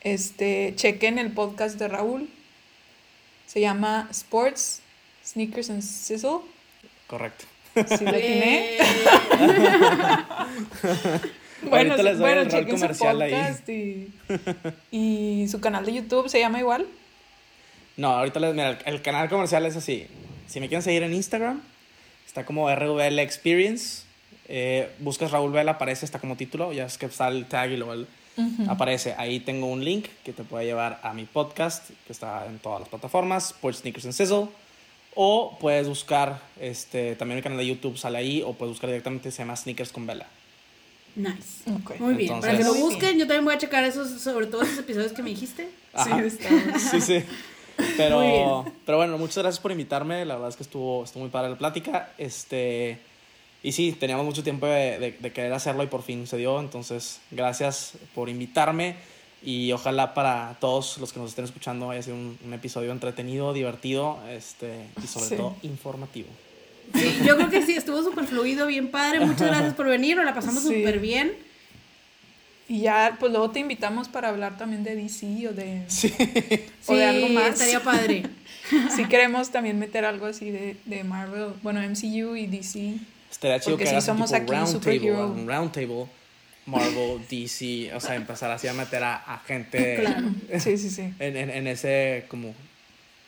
[0.02, 2.30] Este, chequen el podcast de Raúl.
[3.48, 4.82] Se llama Sports,
[5.26, 6.40] Sneakers and Sizzle.
[7.08, 7.46] Correcto.
[7.76, 8.76] Si le atiné.
[8.76, 8.78] Eh,
[11.64, 13.32] Bueno, Ahorita les doy bueno, el rol chequen su comercial ahí.
[13.32, 14.14] podcast y,
[14.92, 16.86] y su canal de YouTube se llama igual.
[17.98, 20.06] No, ahorita les, mira, el, el canal comercial es así.
[20.48, 21.60] Si me quieren seguir en Instagram,
[22.28, 24.04] está como RVL Experience.
[24.48, 26.74] Eh, buscas Raúl Vela, aparece, está como título.
[26.74, 28.08] Ya es que está el tag y luego el-
[28.68, 29.16] aparece.
[29.18, 32.80] Ahí tengo un link que te puede llevar a mi podcast, que está en todas
[32.82, 34.48] las plataformas, Sports Sneakers and Sizzle.
[35.16, 39.32] O puedes buscar, este, también mi canal de YouTube sale ahí, o puedes buscar directamente,
[39.32, 40.28] se llama Sneakers con Vela.
[41.16, 41.68] Nice.
[41.72, 42.00] Ok.
[42.00, 42.40] Muy bien.
[42.40, 45.14] Para que Entonces- lo busquen, yo también voy a checar esos, sobre todo esos episodios
[45.14, 45.70] que me dijiste.
[45.94, 46.20] Ajá.
[46.22, 46.80] Sí, está.
[46.80, 47.24] Sí, sí.
[47.96, 50.26] Pero, pero bueno, muchas gracias por invitarme.
[50.26, 52.12] La verdad es que estuvo, estuvo muy padre la plática.
[52.20, 53.00] Este,
[53.64, 56.60] y sí, teníamos mucho tiempo de, de- de querer hacerlo y por fin se dio.
[56.60, 58.96] Entonces, gracias por invitarme.
[59.44, 63.54] Y ojalá para todos los que nos estén escuchando haya sido un, un episodio entretenido,
[63.54, 65.36] divertido este, y sobre Sí.
[65.36, 66.28] todo informativo.
[66.96, 69.20] Sí, yo creo que sí, estuvo súper fluido, bien padre.
[69.20, 70.70] Muchas gracias por venir, nos la pasamos Sí.
[70.80, 71.34] súper bien.
[72.70, 75.84] Y ya, pues luego te invitamos para hablar también de DC o de...
[75.88, 76.14] Sí.
[76.88, 77.50] O de Sí, algo más.
[77.54, 78.24] estaría padre.
[78.94, 82.96] Si queremos también meter algo así de, de Marvel, bueno, MCU y DC.
[83.38, 86.06] Estaría chido Porque que un somos tipo aquí round table, un round table,
[86.66, 90.28] Marvel, DC, o sea, empezar así a meter a, a gente Claro.
[90.60, 91.14] Sí, sí, sí.
[91.20, 92.56] en, en, en ese, como,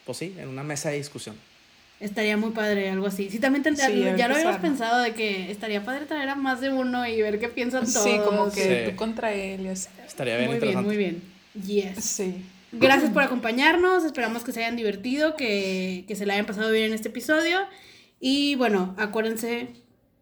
[0.06, 1.36] pues sí, en una mesa de discusión.
[2.00, 3.30] Estaría muy padre, algo así.
[3.30, 6.60] Sí, también te- Sí, ya lo habíamos pensado de que estaría padre traer a más
[6.62, 8.04] de uno y ver qué piensan todos.
[8.04, 8.90] Sí, como que Sí.
[8.92, 9.90] tú contra él y así.
[10.08, 10.88] Estaría bien Muy bien, interesante.
[10.88, 11.22] muy bien.
[11.96, 12.04] Yes.
[12.06, 12.46] Sí.
[12.72, 16.86] Gracias por acompañarnos, esperamos que se hayan divertido, que, que se la hayan pasado bien
[16.86, 17.60] en este episodio.
[18.22, 19.68] Y bueno, acuérdense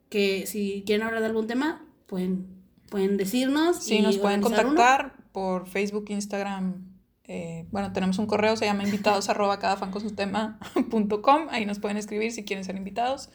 [0.09, 2.47] que si quieren hablar de algún tema, pueden,
[2.89, 3.83] pueden decirnos.
[3.83, 4.49] Sí, y nos pueden uno.
[4.49, 6.85] contactar por Facebook, Instagram.
[7.25, 11.21] eh, bueno, tenemos un correo, se llama invitados arroba cada fan con su tema punto
[11.21, 11.47] com.
[11.49, 13.29] Ahí nos pueden escribir si quieren ser invitados.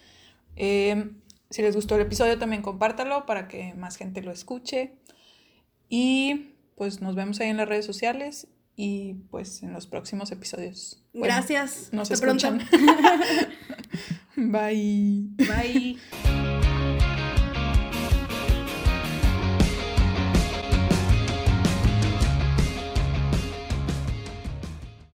[0.56, 1.10] Eh,
[1.50, 4.94] si les gustó el episodio, también compártalo para que más gente lo escuche.
[5.88, 11.02] Y pues nos vemos ahí en las redes sociales y pues en los próximos episodios.
[11.12, 11.90] Bueno, Gracias.
[11.92, 12.46] Nos Hasta pronto.
[12.46, 12.66] escuchan.
[14.36, 15.28] Bye.
[15.36, 16.41] Bye.